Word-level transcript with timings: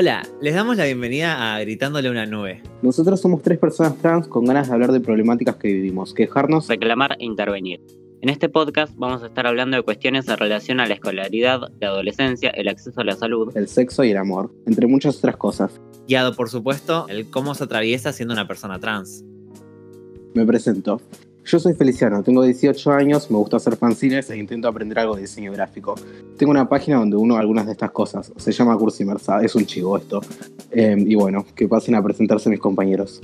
Hola, 0.00 0.22
les 0.40 0.54
damos 0.54 0.76
la 0.76 0.84
bienvenida 0.84 1.56
a 1.56 1.58
Gritándole 1.58 2.06
a 2.06 2.12
una 2.12 2.24
nube. 2.24 2.62
Nosotros 2.82 3.20
somos 3.20 3.42
tres 3.42 3.58
personas 3.58 3.98
trans 3.98 4.28
con 4.28 4.44
ganas 4.44 4.68
de 4.68 4.74
hablar 4.74 4.92
de 4.92 5.00
problemáticas 5.00 5.56
que 5.56 5.72
vivimos, 5.72 6.14
quejarnos, 6.14 6.68
reclamar 6.68 7.16
e 7.18 7.24
intervenir. 7.24 7.80
En 8.20 8.28
este 8.28 8.48
podcast 8.48 8.92
vamos 8.96 9.24
a 9.24 9.26
estar 9.26 9.48
hablando 9.48 9.76
de 9.76 9.82
cuestiones 9.82 10.28
en 10.28 10.36
relación 10.36 10.78
a 10.78 10.86
la 10.86 10.94
escolaridad, 10.94 11.62
la 11.80 11.88
adolescencia, 11.88 12.50
el 12.50 12.68
acceso 12.68 13.00
a 13.00 13.04
la 13.04 13.16
salud, 13.16 13.50
el 13.56 13.66
sexo 13.66 14.04
y 14.04 14.12
el 14.12 14.18
amor, 14.18 14.52
entre 14.66 14.86
muchas 14.86 15.18
otras 15.18 15.36
cosas. 15.36 15.80
Guiado, 16.06 16.32
por 16.36 16.48
supuesto, 16.48 17.06
el 17.08 17.28
cómo 17.28 17.56
se 17.56 17.64
atraviesa 17.64 18.12
siendo 18.12 18.34
una 18.34 18.46
persona 18.46 18.78
trans. 18.78 19.24
Me 20.32 20.46
presento. 20.46 21.00
Yo 21.48 21.58
soy 21.58 21.72
Feliciano, 21.72 22.22
tengo 22.22 22.42
18 22.42 22.92
años, 22.92 23.30
me 23.30 23.38
gusta 23.38 23.56
hacer 23.56 23.74
fanzines 23.76 24.28
e 24.28 24.36
intento 24.36 24.68
aprender 24.68 24.98
algo 24.98 25.14
de 25.14 25.22
diseño 25.22 25.50
gráfico. 25.50 25.94
Tengo 26.36 26.50
una 26.50 26.68
página 26.68 26.98
donde 26.98 27.16
uno 27.16 27.38
algunas 27.38 27.64
de 27.64 27.72
estas 27.72 27.90
cosas. 27.90 28.30
Se 28.36 28.52
llama 28.52 28.76
Curso 28.76 29.02
Inmersa, 29.02 29.40
es 29.40 29.54
un 29.54 29.64
chivo 29.64 29.96
esto. 29.96 30.20
Em, 30.70 31.10
y 31.10 31.14
bueno, 31.14 31.46
que 31.56 31.66
pasen 31.66 31.94
a 31.94 32.02
presentarse 32.02 32.50
mis 32.50 32.60
compañeros. 32.60 33.22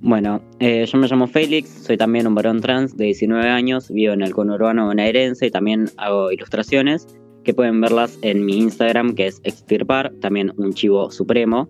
Bueno, 0.00 0.42
eh, 0.58 0.84
yo 0.84 0.98
me 0.98 1.06
llamo 1.06 1.28
Félix, 1.28 1.68
soy 1.68 1.96
también 1.96 2.26
un 2.26 2.34
varón 2.34 2.60
trans 2.60 2.96
de 2.96 3.04
19 3.04 3.48
años, 3.48 3.88
vivo 3.88 4.12
en 4.12 4.22
el 4.22 4.34
conurbano 4.34 4.86
bonaerense 4.86 5.46
y 5.46 5.50
también 5.52 5.90
hago 5.96 6.32
ilustraciones 6.32 7.06
que 7.44 7.54
pueden 7.54 7.80
verlas 7.80 8.18
en 8.22 8.44
mi 8.44 8.58
Instagram 8.58 9.14
que 9.14 9.28
es 9.28 9.40
extirpar, 9.44 10.12
también 10.20 10.52
un 10.56 10.72
chivo 10.72 11.12
supremo. 11.12 11.68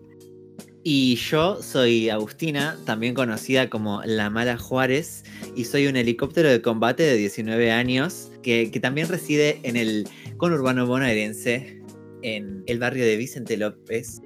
Y 0.82 1.16
yo 1.16 1.62
soy 1.62 2.08
Agustina, 2.08 2.78
también 2.86 3.14
conocida 3.14 3.68
como 3.68 4.02
La 4.04 4.30
Mala 4.30 4.56
Juárez, 4.56 5.24
y 5.54 5.64
soy 5.64 5.86
un 5.86 5.96
helicóptero 5.96 6.48
de 6.48 6.62
combate 6.62 7.02
de 7.02 7.16
19 7.16 7.70
años 7.70 8.30
que, 8.42 8.70
también 8.80 9.08
reside 9.08 9.60
en 9.62 9.76
el 9.76 10.08
conurbano 10.38 10.86
bonaerense, 10.86 11.82
en 12.22 12.62
el 12.66 12.78
barrio 12.78 13.04
de 13.04 13.16
Vicente 13.16 13.58
López. 13.58 14.22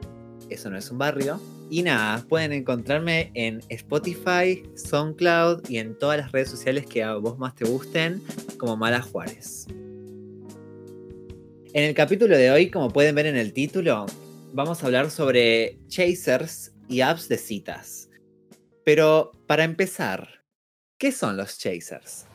Eso 0.49 0.71
no 0.71 0.79
es 0.79 0.91
un 0.93 0.99
barrio. 0.99 1.41
Y 1.71 1.83
nada, 1.83 2.25
pueden 2.29 2.53
encontrarme 2.53 3.33
en 3.35 3.61
Spotify, 3.71 4.63
SoundCloud 4.77 5.69
y 5.69 5.79
en 5.79 5.99
todas 5.99 6.19
las 6.19 6.31
redes 6.31 6.51
sociales 6.51 6.87
que 6.87 7.03
a 7.03 7.17
vos 7.17 7.37
más 7.37 7.57
te 7.57 7.65
gusten, 7.65 8.23
como 8.59 8.77
Mala 8.77 9.03
Juárez. 9.03 9.67
En 11.73 11.83
el 11.83 11.95
capítulo 11.95 12.37
de 12.37 12.53
hoy, 12.53 12.71
como 12.71 12.91
pueden 12.91 13.17
ver 13.17 13.27
en 13.27 13.37
el 13.37 13.53
título, 13.53 14.07
vamos 14.55 14.83
a 14.83 14.87
hablar 14.87 15.11
sobre 15.11 15.81
chasers 15.89 16.73
y 16.89 17.01
apps 17.01 17.29
de 17.29 17.39
citas. 17.39 18.09
Pero 18.85 19.33
para 19.49 19.65
empezar, 19.65 20.45
¿qué 20.97 21.11
son 21.11 21.37
los 21.37 21.59
chasers? 21.59 22.27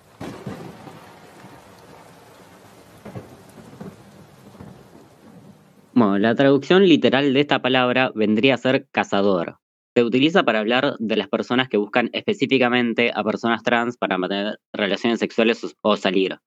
Bueno, 5.93 6.19
la 6.19 6.35
traducción 6.35 6.85
literal 6.87 7.33
de 7.33 7.39
esta 7.39 7.61
palabra 7.61 8.11
vendría 8.13 8.55
a 8.55 8.57
ser 8.57 8.87
cazador. 8.91 9.59
Se 9.95 10.03
utiliza 10.03 10.43
para 10.43 10.59
hablar 10.59 10.95
de 10.99 11.15
las 11.15 11.29
personas 11.29 11.69
que 11.69 11.77
buscan 11.77 12.09
específicamente 12.11 13.11
a 13.15 13.23
personas 13.23 13.63
trans 13.63 13.97
para 13.97 14.17
mantener 14.17 14.59
relaciones 14.73 15.19
sexuales 15.19 15.75
o 15.81 15.95
salir, 15.95 16.37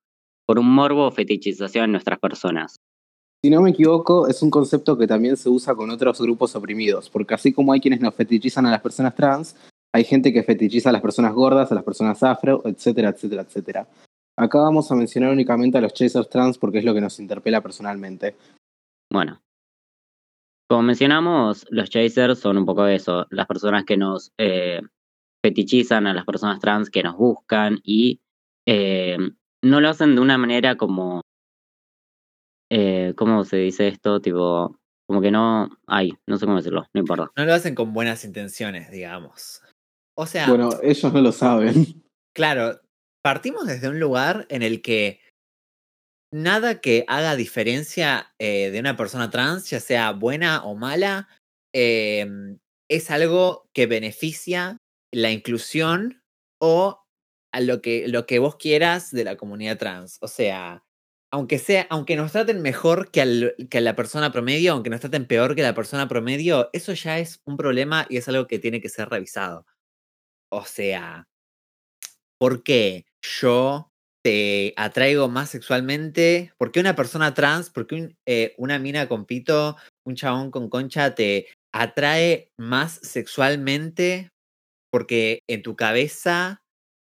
por 0.47 0.59
un 0.59 0.69
morbo 0.69 1.07
o 1.07 1.11
fetichización 1.11 1.87
en 1.87 1.93
nuestras 1.93 2.19
personas. 2.19 2.79
Si 3.45 3.51
no 3.51 3.61
me 3.61 3.71
equivoco, 3.71 4.29
es 4.29 4.41
un 4.41 4.51
concepto 4.51 4.97
que 4.97 5.09
también 5.09 5.37
se 5.37 5.49
usa 5.49 5.75
con 5.75 5.91
otros 5.91 6.21
grupos 6.21 6.55
oprimidos, 6.55 7.11
porque 7.11 7.35
así 7.35 7.53
como 7.53 7.73
hay 7.73 7.81
quienes 7.81 8.01
nos 8.01 8.15
fetichizan 8.15 8.67
a 8.67 8.71
las 8.71 8.81
personas 8.81 9.17
trans, 9.17 9.57
hay 9.93 10.05
gente 10.05 10.33
que 10.33 10.45
fetichiza 10.45 10.91
a 10.91 10.93
las 10.93 11.03
personas 11.03 11.35
gordas, 11.35 11.73
a 11.73 11.75
las 11.75 11.83
personas 11.83 12.23
afro, 12.23 12.63
etcétera, 12.65 13.09
etcétera, 13.09 13.43
etcétera. 13.43 13.89
Acá 14.39 14.59
vamos 14.61 14.93
a 14.93 14.95
mencionar 14.95 15.33
únicamente 15.33 15.77
a 15.77 15.81
los 15.81 15.93
chasers 15.93 16.29
trans 16.29 16.57
porque 16.57 16.79
es 16.79 16.85
lo 16.85 16.95
que 16.95 17.01
nos 17.01 17.19
interpela 17.19 17.61
personalmente. 17.61 18.37
Bueno, 19.13 19.43
como 20.71 20.85
mencionamos, 20.85 21.67
los 21.69 21.91
chasers 21.91 22.39
son 22.39 22.59
un 22.59 22.65
poco 22.65 22.87
eso, 22.87 23.27
las 23.31 23.47
personas 23.47 23.85
que 23.85 23.97
nos 23.97 24.33
eh, 24.39 24.81
fetichizan 25.45 26.07
a 26.07 26.15
las 26.15 26.25
personas 26.25 26.61
trans, 26.61 26.91
que 26.91 27.03
nos 27.03 27.17
buscan 27.17 27.81
y 27.83 28.21
eh, 28.67 29.19
no 29.63 29.81
lo 29.81 29.89
hacen 29.89 30.15
de 30.15 30.21
una 30.21 30.39
manera 30.39 30.77
como 30.77 31.23
eh, 32.75 33.13
¿cómo 33.17 33.45
se 33.45 33.59
dice 33.59 33.87
esto? 33.87 34.23
Tipo, 34.23 34.81
como 35.07 35.21
que 35.21 35.31
no, 35.31 35.69
hay, 35.87 36.15
no 36.27 36.39
sé 36.39 36.47
cómo 36.47 36.57
decirlo, 36.57 36.87
no 36.95 37.01
importa. 37.01 37.31
No 37.37 37.45
lo 37.45 37.53
hacen 37.53 37.75
con 37.75 37.93
buenas 37.93 38.25
intenciones, 38.25 38.91
digamos. 38.91 39.63
O 40.17 40.25
sea... 40.25 40.49
Bueno, 40.49 40.71
ellos 40.83 41.13
no 41.13 41.21
lo 41.21 41.33
saben. 41.33 42.03
Claro, 42.35 42.81
partimos 43.23 43.67
desde 43.67 43.91
un 43.91 44.01
lugar 44.01 44.47
en 44.49 44.63
el 44.63 44.81
que 44.81 45.21
nada 46.33 46.81
que 46.81 47.05
haga 47.09 47.37
diferencia 47.37 48.33
eh, 48.39 48.71
de 48.71 48.81
una 48.81 48.97
persona 48.97 49.29
trans, 49.29 49.69
ya 49.69 49.81
sea 49.81 50.13
buena 50.13 50.65
o 50.65 50.75
mala, 50.75 51.29
em, 51.75 52.59
es 52.89 53.11
algo 53.11 53.69
que 53.75 53.85
beneficia 53.85 54.79
la 55.13 55.31
inclusión 55.31 56.23
o 56.59 57.05
a 57.53 57.61
lo 57.61 57.83
que, 57.83 58.09
lo 58.09 58.25
que 58.25 58.39
vos 58.39 58.57
quieras 58.57 59.11
de 59.11 59.25
la 59.25 59.37
comunidad 59.37 59.77
trans. 59.77 60.17
O 60.23 60.29
sea, 60.29 60.83
aunque 61.33 61.59
sea, 61.59 61.87
aunque 61.89 62.15
nos 62.15 62.33
traten 62.33 62.61
mejor 62.61 63.11
que, 63.11 63.23
a 63.23 63.81
la 63.81 63.97
persona 63.97 64.31
promedio, 64.33 64.73
aunque 64.73 64.91
nos 64.91 65.01
traten 65.01 65.27
peor 65.27 65.55
que 65.55 65.63
la 65.63 65.75
persona 65.75 66.07
promedio, 66.07 66.69
eso 66.75 66.93
ya 66.93 67.19
es 67.19 67.41
un 67.47 67.57
problema 67.57 68.07
y 68.11 68.19
es 68.19 68.29
algo 68.29 68.47
que 68.47 68.59
tiene 68.59 68.83
que 68.83 68.91
ser 68.91 69.09
revisado. 69.09 69.67
O 70.51 70.67
sea, 70.67 71.27
¿por 72.39 72.63
qué 72.63 73.07
yo 73.23 73.89
te 74.23 74.75
atraigo 74.77 75.29
más 75.29 75.49
sexualmente? 75.49 76.53
¿Por 76.59 76.71
qué 76.71 76.81
una 76.81 76.95
persona 76.95 77.33
trans, 77.33 77.71
por 77.71 77.87
qué 77.87 78.15
eh, 78.27 78.55
una 78.59 78.79
mina 78.79 79.09
con 79.09 79.25
pito, 79.25 79.77
un 80.05 80.15
chabón 80.15 80.51
con 80.51 80.69
concha 80.69 81.15
te 81.15 81.49
atrae 81.73 82.53
más 82.59 83.01
sexualmente? 83.03 84.29
Porque 84.91 85.41
en 85.49 85.63
tu 85.63 85.77
cabeza 85.77 86.63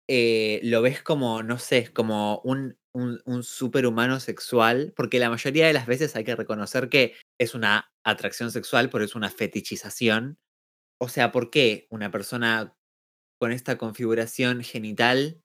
eh, 0.08 0.60
lo 0.62 0.82
ves 0.82 1.02
como, 1.02 1.42
no 1.42 1.58
sé, 1.58 1.90
como 1.90 2.40
un 2.44 2.76
un, 2.92 3.42
superhumano 3.42 4.20
sexual, 4.20 4.92
porque 4.96 5.18
la 5.18 5.30
mayoría 5.30 5.66
de 5.66 5.72
las 5.72 5.86
veces 5.86 6.16
hay 6.16 6.24
que 6.24 6.36
reconocer 6.36 6.88
que 6.88 7.14
es 7.38 7.54
una 7.54 7.90
atracción 8.04 8.50
sexual, 8.50 8.90
pero 8.90 9.04
es 9.04 9.14
una 9.14 9.30
fetichización. 9.30 10.38
O 11.00 11.08
sea, 11.08 11.32
¿por 11.32 11.50
qué 11.50 11.86
una 11.90 12.10
persona 12.10 12.76
con 13.38 13.52
esta 13.52 13.78
configuración 13.78 14.62
genital 14.62 15.42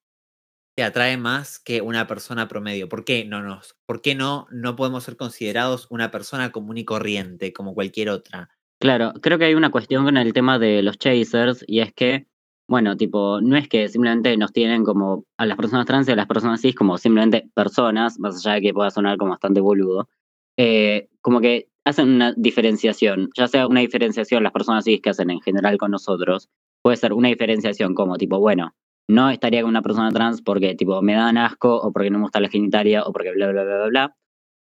te 0.76 0.84
atrae 0.84 1.18
más 1.18 1.60
que 1.60 1.82
una 1.82 2.08
persona 2.08 2.48
promedio? 2.48 2.90
¿Por 2.90 3.06
qué 3.06 3.26
no 3.26 3.42
nos, 3.42 3.76
por 3.86 4.02
qué 4.02 4.16
no, 4.16 4.48
no 4.52 4.76
podemos 4.76 5.04
ser 5.04 5.16
considerados 5.16 5.88
una 5.90 6.12
persona 6.12 6.52
común 6.52 6.78
y 6.78 6.86
corriente 6.86 7.54
como 7.54 7.74
cualquier 7.74 8.10
otra? 8.10 8.50
Claro, 8.82 9.14
creo 9.22 9.38
que 9.38 9.46
hay 9.46 9.56
una 9.56 9.72
cuestión 9.72 10.04
con 10.04 10.18
el 10.18 10.34
tema 10.34 10.60
de 10.60 10.82
los 10.82 10.98
chasers 10.98 11.64
y 11.66 11.80
es 11.80 11.94
que 11.94 12.28
bueno, 12.68 12.98
tipo, 12.98 13.42
no 13.42 13.56
es 13.58 13.68
que 13.68 13.88
simplemente 13.90 14.36
nos 14.38 14.52
tienen 14.52 14.84
como 14.84 15.26
a 15.38 15.46
las 15.46 15.58
personas 15.58 15.86
trans 15.86 16.08
y 16.08 16.12
a 16.12 16.16
las 16.16 16.26
personas 16.28 16.62
cis 16.62 16.76
como 16.76 16.98
simplemente 16.98 17.50
personas, 17.54 18.20
más 18.20 18.38
allá 18.38 18.56
de 18.56 18.62
que 18.62 18.74
pueda 18.74 18.90
sonar 18.90 19.18
como 19.18 19.32
bastante 19.32 19.62
boludo, 19.62 20.10
eh, 20.58 21.10
como 21.22 21.42
que 21.42 21.70
hacen 21.86 22.10
una 22.10 22.34
diferenciación, 22.36 23.30
ya 23.38 23.48
sea 23.48 23.68
una 23.68 23.82
diferenciación 23.82 24.44
las 24.44 24.52
personas 24.52 24.86
cis 24.86 25.02
que 25.02 25.12
hacen 25.12 25.30
en 25.30 25.42
general 25.42 25.78
con 25.78 25.92
nosotros, 25.92 26.50
puede 26.82 26.98
ser 26.98 27.14
una 27.14 27.30
diferenciación 27.30 27.94
como 27.94 28.18
tipo, 28.18 28.40
bueno, 28.40 28.76
no 29.08 29.30
estaría 29.30 29.62
con 29.62 29.70
una 29.70 29.82
persona 29.82 30.12
trans 30.12 30.42
porque 30.42 30.76
tipo 30.76 31.02
me 31.02 31.14
dan 31.14 31.38
asco 31.38 31.76
o 31.78 31.92
porque 31.92 32.10
no 32.10 32.18
me 32.18 32.24
gusta 32.24 32.40
la 32.40 32.50
genitalia 32.50 33.04
o 33.04 33.12
porque 33.12 33.32
bla 33.32 33.52
bla 33.52 33.64
bla 33.64 33.76
bla 33.76 33.88
bla. 33.88 34.16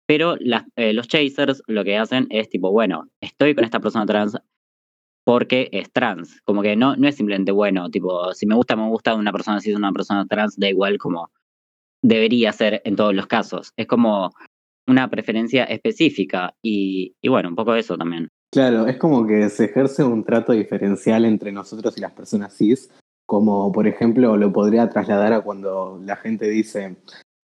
Pero 0.07 0.35
eh, 0.75 0.93
los 0.93 1.07
chasers 1.07 1.63
lo 1.67 1.83
que 1.83 1.97
hacen 1.97 2.27
es 2.29 2.49
tipo, 2.49 2.71
bueno, 2.71 3.07
estoy 3.21 3.55
con 3.55 3.63
esta 3.63 3.79
persona 3.79 4.05
trans, 4.05 4.37
porque 5.23 5.69
es 5.71 5.91
trans. 5.91 6.41
Como 6.43 6.61
que 6.61 6.75
no, 6.75 6.95
no 6.95 7.07
es 7.07 7.15
simplemente 7.15 7.51
bueno, 7.51 7.89
tipo, 7.89 8.33
si 8.33 8.45
me 8.45 8.55
gusta, 8.55 8.75
me 8.75 8.87
gusta 8.87 9.15
una 9.15 9.31
persona, 9.31 9.59
si 9.59 9.71
es 9.71 9.77
una 9.77 9.91
persona 9.91 10.25
trans, 10.25 10.57
da 10.57 10.69
igual 10.69 10.97
como 10.97 11.29
debería 12.03 12.51
ser 12.51 12.81
en 12.85 12.95
todos 12.95 13.13
los 13.13 13.27
casos. 13.27 13.73
Es 13.77 13.87
como 13.87 14.31
una 14.87 15.09
preferencia 15.09 15.63
específica 15.65 16.55
y, 16.61 17.15
y 17.21 17.29
bueno, 17.29 17.49
un 17.49 17.55
poco 17.55 17.75
eso 17.75 17.97
también. 17.97 18.29
Claro, 18.51 18.87
es 18.87 18.97
como 18.97 19.25
que 19.25 19.49
se 19.49 19.65
ejerce 19.65 20.03
un 20.03 20.25
trato 20.25 20.51
diferencial 20.51 21.23
entre 21.25 21.51
nosotros 21.51 21.97
y 21.97 22.01
las 22.01 22.11
personas 22.11 22.57
cis, 22.57 22.89
como 23.25 23.71
por 23.71 23.87
ejemplo 23.87 24.35
lo 24.35 24.51
podría 24.51 24.89
trasladar 24.89 25.31
a 25.31 25.41
cuando 25.41 26.01
la 26.03 26.17
gente 26.17 26.49
dice, 26.49 26.97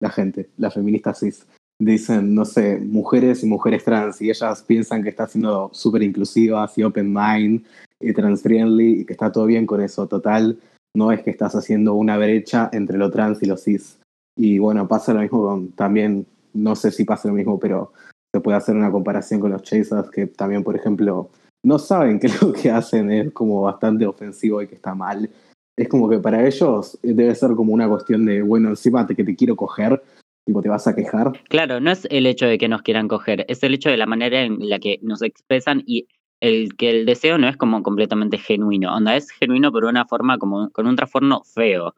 la 0.01 0.11
gente, 0.11 0.49
la 0.57 0.71
feminista 0.71 1.13
cis, 1.13 1.47
dicen, 1.79 2.35
no 2.35 2.45
sé, 2.45 2.79
mujeres 2.79 3.43
y 3.43 3.47
mujeres 3.47 3.85
trans, 3.85 4.21
y 4.23 4.31
ellas 4.31 4.63
piensan 4.63 5.03
que 5.03 5.09
está 5.09 5.27
siendo 5.27 5.71
súper 5.73 6.03
inclusivas 6.03 6.77
y 6.79 6.83
open 6.83 7.13
mind 7.13 7.65
y 8.01 8.13
trans 8.13 8.43
friendly 8.43 9.01
y 9.01 9.05
que 9.05 9.13
está 9.13 9.33
todo 9.33 9.47
bien 9.47 9.67
con 9.67 9.81
eso. 9.81 10.07
Total, 10.07 10.59
no 10.95 11.13
es 11.13 11.23
que 11.23 11.31
estás 11.31 11.55
haciendo 11.55 11.95
una 11.95 12.17
brecha 12.17 12.71
entre 12.73 12.99
lo 12.99 13.11
trans 13.11 13.43
y 13.43 13.47
lo 13.47 13.57
cis. 13.57 13.99
Y 14.37 14.59
bueno, 14.59 14.89
pasa 14.89 15.15
lo 15.15 15.21
mismo 15.21 15.43
con, 15.43 15.73
también, 15.73 16.27
no 16.53 16.77
sé 16.77 16.91
si 16.91 17.05
pasa 17.05 17.29
lo 17.29 17.35
mismo, 17.35 17.59
pero 17.59 17.93
se 18.33 18.41
puede 18.41 18.57
hacer 18.57 18.75
una 18.77 18.91
comparación 18.91 19.41
con 19.41 19.53
los 19.53 19.63
chasers 19.63 20.11
que 20.11 20.27
también, 20.27 20.65
por 20.65 20.77
ejemplo, 20.77 21.31
no 21.65 21.79
saben 21.79 22.19
que 22.21 22.29
lo 22.41 22.53
que 22.53 22.71
hacen 22.71 23.11
es 23.11 23.33
como 23.33 23.63
bastante 23.63 24.07
ofensivo 24.07 24.63
y 24.63 24.69
que 24.69 24.77
está 24.77 24.95
mal. 24.95 25.31
Es 25.77 25.89
como 25.89 26.09
que 26.09 26.19
para 26.19 26.47
ellos 26.47 26.99
debe 27.03 27.35
ser 27.35 27.53
como 27.53 27.73
una 27.73 27.89
cuestión 27.89 28.25
de, 28.25 28.43
bueno, 28.43 28.69
encima 28.69 29.07
que 29.07 29.25
te 29.25 29.35
quiero 29.35 29.57
coger, 29.57 30.01
Tipo, 30.47 30.61
te 30.61 30.69
vas 30.69 30.87
a 30.87 30.95
quejar. 30.95 31.33
Claro, 31.49 31.81
no 31.81 31.91
es 31.91 32.07
el 32.11 32.27
hecho 32.27 32.47
de 32.47 32.59
que 32.59 32.69
nos 32.69 32.83
quieran 32.83 33.09
coger, 33.09 33.45
es 33.49 33.63
el 33.63 33.75
hecho 33.75 33.91
de 33.91 33.97
la 33.97 34.07
manera 34.07 34.43
en 34.43 34.69
la 34.69 34.79
que 34.79 34.99
nos 35.03 35.23
expresan 35.23 35.83
y 35.87 36.07
el 36.41 36.77
que 36.77 36.91
el 36.91 37.07
deseo 37.07 37.39
no 37.39 37.49
es 37.49 37.57
como 37.57 37.83
completamente 37.83 38.37
genuino. 38.37 38.95
Onda, 38.95 39.17
es 39.17 39.31
genuino 39.31 39.73
pero 39.73 39.89
una 39.89 40.05
forma 40.07 40.39
como 40.39 40.71
con 40.71 40.87
un 40.87 40.97
trastorno 40.97 41.43
feo. 41.45 41.95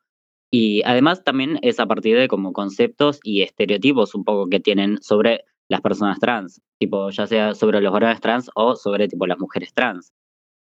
Y 0.50 0.82
además 0.84 1.24
también 1.24 1.58
es 1.62 1.80
a 1.80 1.86
partir 1.86 2.16
de 2.16 2.28
como 2.28 2.52
conceptos 2.52 3.18
y 3.24 3.42
estereotipos 3.42 4.14
un 4.14 4.24
poco 4.24 4.48
que 4.48 4.60
tienen 4.60 5.02
sobre 5.02 5.44
las 5.68 5.80
personas 5.80 6.20
trans, 6.20 6.60
tipo 6.78 7.10
ya 7.10 7.26
sea 7.26 7.54
sobre 7.54 7.80
los 7.80 7.92
varones 7.92 8.20
trans 8.20 8.48
o 8.54 8.76
sobre 8.76 9.08
tipo 9.08 9.26
las 9.26 9.38
mujeres 9.38 9.74
trans. 9.74 10.12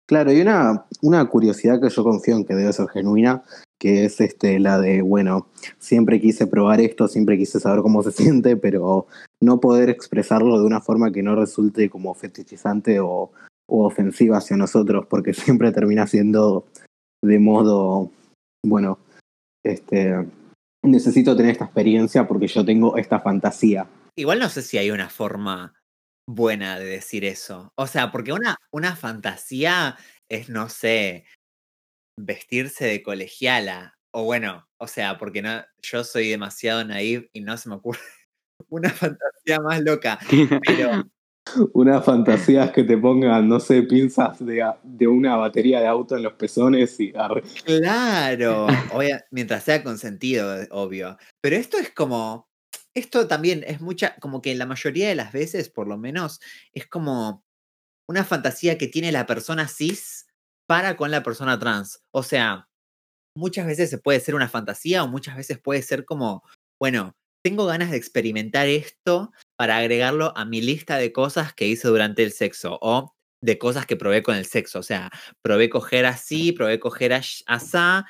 Claro, 0.07 0.31
y 0.31 0.41
una, 0.41 0.85
una 1.01 1.25
curiosidad 1.25 1.79
que 1.81 1.89
yo 1.89 2.03
confío 2.03 2.35
en 2.35 2.45
que 2.45 2.55
debe 2.55 2.73
ser 2.73 2.87
genuina, 2.89 3.43
que 3.79 4.05
es 4.05 4.21
este, 4.21 4.59
la 4.59 4.79
de, 4.79 5.01
bueno, 5.01 5.47
siempre 5.79 6.21
quise 6.21 6.47
probar 6.47 6.81
esto, 6.81 7.07
siempre 7.07 7.37
quise 7.37 7.59
saber 7.59 7.81
cómo 7.81 8.03
se 8.03 8.11
siente, 8.11 8.57
pero 8.57 9.07
no 9.41 9.59
poder 9.59 9.89
expresarlo 9.89 10.59
de 10.59 10.65
una 10.65 10.81
forma 10.81 11.11
que 11.11 11.23
no 11.23 11.35
resulte 11.35 11.89
como 11.89 12.13
fetichizante 12.13 12.99
o, 12.99 13.31
o 13.67 13.85
ofensiva 13.85 14.37
hacia 14.37 14.57
nosotros, 14.57 15.05
porque 15.09 15.33
siempre 15.33 15.71
termina 15.71 16.07
siendo 16.07 16.65
de 17.23 17.39
modo, 17.39 18.11
bueno, 18.63 18.99
este, 19.63 20.25
necesito 20.83 21.35
tener 21.35 21.53
esta 21.53 21.65
experiencia 21.65 22.27
porque 22.27 22.47
yo 22.47 22.63
tengo 22.63 22.97
esta 22.97 23.19
fantasía. 23.19 23.87
Igual 24.15 24.39
no 24.39 24.49
sé 24.49 24.61
si 24.61 24.77
hay 24.77 24.91
una 24.91 25.09
forma 25.09 25.73
buena 26.27 26.79
de 26.79 26.85
decir 26.85 27.25
eso. 27.25 27.69
O 27.75 27.87
sea, 27.87 28.11
porque 28.11 28.33
una, 28.33 28.55
una 28.71 28.95
fantasía 28.95 29.97
es, 30.29 30.49
no 30.49 30.69
sé, 30.69 31.25
vestirse 32.17 32.85
de 32.85 33.03
colegiala. 33.03 33.97
O 34.11 34.23
bueno, 34.23 34.67
o 34.77 34.87
sea, 34.87 35.17
porque 35.17 35.41
no, 35.41 35.63
yo 35.81 36.03
soy 36.03 36.29
demasiado 36.29 36.83
naive 36.85 37.29
y 37.33 37.41
no 37.41 37.57
se 37.57 37.69
me 37.69 37.75
ocurre 37.75 37.99
una 38.69 38.89
fantasía 38.89 39.59
más 39.61 39.81
loca. 39.81 40.19
Pero 40.65 41.03
Una 41.73 42.01
fantasía 42.01 42.65
es 42.65 42.71
que 42.71 42.83
te 42.83 42.97
pongan, 42.97 43.47
no 43.47 43.59
sé, 43.59 43.83
pinzas 43.83 44.43
de, 44.43 44.65
de 44.83 45.07
una 45.07 45.35
batería 45.35 45.79
de 45.79 45.87
auto 45.87 46.17
en 46.17 46.23
los 46.23 46.33
pezones 46.33 46.99
y 46.99 47.13
claro, 47.65 48.65
obvia- 48.91 49.25
mientras 49.29 49.63
sea 49.63 49.83
consentido, 49.83 50.57
obvio. 50.71 51.17
Pero 51.41 51.55
esto 51.55 51.77
es 51.77 51.91
como, 51.91 52.49
esto 52.95 53.27
también 53.27 53.63
es 53.67 53.79
mucha, 53.79 54.15
como 54.19 54.41
que 54.41 54.55
la 54.55 54.65
mayoría 54.65 55.07
de 55.07 55.15
las 55.15 55.31
veces, 55.31 55.69
por 55.69 55.87
lo 55.87 55.97
menos, 55.97 56.39
es 56.73 56.87
como 56.87 57.45
una 58.09 58.23
fantasía 58.23 58.77
que 58.77 58.87
tiene 58.87 59.11
la 59.11 59.27
persona 59.27 59.67
cis 59.67 60.24
para 60.67 60.97
con 60.97 61.11
la 61.11 61.23
persona 61.23 61.59
trans. 61.59 62.01
O 62.11 62.23
sea, 62.23 62.67
muchas 63.37 63.67
veces 63.67 63.89
se 63.89 63.97
puede 63.97 64.19
ser 64.19 64.35
una 64.35 64.49
fantasía 64.49 65.03
o 65.03 65.07
muchas 65.07 65.35
veces 65.35 65.59
puede 65.59 65.81
ser 65.81 66.05
como, 66.05 66.43
bueno, 66.79 67.15
tengo 67.43 67.65
ganas 67.65 67.91
de 67.91 67.97
experimentar 67.97 68.67
esto 68.67 69.31
para 69.57 69.77
agregarlo 69.77 70.35
a 70.35 70.45
mi 70.45 70.61
lista 70.61 70.97
de 70.97 71.11
cosas 71.11 71.53
que 71.53 71.67
hice 71.67 71.87
durante 71.87 72.23
el 72.23 72.31
sexo 72.31 72.79
o 72.81 73.13
de 73.43 73.59
cosas 73.59 73.85
que 73.85 73.97
probé 73.97 74.23
con 74.23 74.35
el 74.35 74.45
sexo. 74.45 74.79
O 74.79 74.83
sea, 74.83 75.11
probé 75.43 75.69
coger 75.69 76.05
así, 76.05 76.51
probé 76.51 76.79
coger 76.79 77.13
asá, 77.13 78.05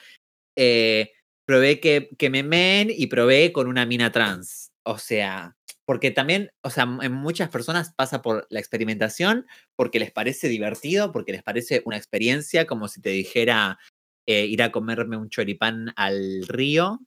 eh, 0.58 1.12
probé 1.46 1.80
que, 1.82 2.10
que 2.18 2.30
me 2.30 2.44
men 2.44 2.90
y 2.90 3.08
probé 3.08 3.52
con 3.52 3.68
una 3.68 3.86
mina 3.86 4.12
trans. 4.12 4.72
O 4.84 4.98
sea, 4.98 5.56
porque 5.86 6.12
también, 6.12 6.50
o 6.64 6.70
sea, 6.70 6.88
en 7.02 7.12
muchas 7.14 7.50
personas 7.50 7.94
pasa 7.96 8.22
por 8.22 8.48
la 8.50 8.60
experimentación, 8.60 9.46
porque 9.76 10.00
les 10.00 10.12
parece 10.12 10.48
divertido, 10.48 11.12
porque 11.12 11.32
les 11.32 11.44
parece 11.44 11.84
una 11.86 11.98
experiencia, 11.98 12.66
como 12.66 12.88
si 12.88 13.02
te 13.02 13.12
dijera 13.12 13.78
eh, 14.28 14.46
ir 14.46 14.64
a 14.64 14.72
comerme 14.72 15.18
un 15.18 15.30
choripán 15.30 15.94
al 15.96 16.48
río, 16.48 17.00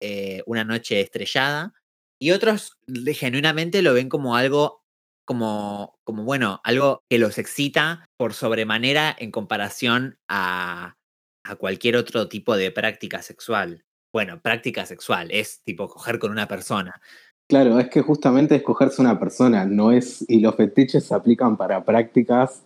eh, 0.00 0.42
una 0.46 0.64
noche 0.64 1.00
estrellada. 1.00 1.74
Y 2.20 2.32
otros 2.32 2.76
genuinamente 3.14 3.82
lo 3.82 3.94
ven 3.94 4.08
como 4.08 4.34
algo, 4.34 4.82
como, 5.24 5.94
como, 6.04 6.24
bueno, 6.24 6.60
algo 6.64 7.02
que 7.08 7.18
los 7.18 7.38
excita 7.38 8.04
por 8.18 8.34
sobremanera 8.34 9.14
en 9.16 9.30
comparación 9.30 10.18
a, 10.28 10.96
a 11.44 11.56
cualquier 11.56 11.96
otro 11.96 12.28
tipo 12.28 12.56
de 12.56 12.72
práctica 12.72 13.22
sexual. 13.22 13.84
Bueno, 14.12 14.40
práctica 14.40 14.86
sexual 14.86 15.30
es 15.30 15.62
tipo 15.64 15.88
coger 15.88 16.18
con 16.18 16.32
una 16.32 16.48
persona. 16.48 17.00
Claro, 17.48 17.78
es 17.78 17.88
que 17.88 18.02
justamente 18.02 18.56
escogerse 18.56 19.00
una 19.00 19.18
persona, 19.18 19.64
no 19.64 19.90
es, 19.90 20.24
y 20.28 20.40
los 20.40 20.54
fetiches 20.54 21.04
se 21.04 21.14
aplican 21.14 21.56
para 21.56 21.82
prácticas 21.84 22.64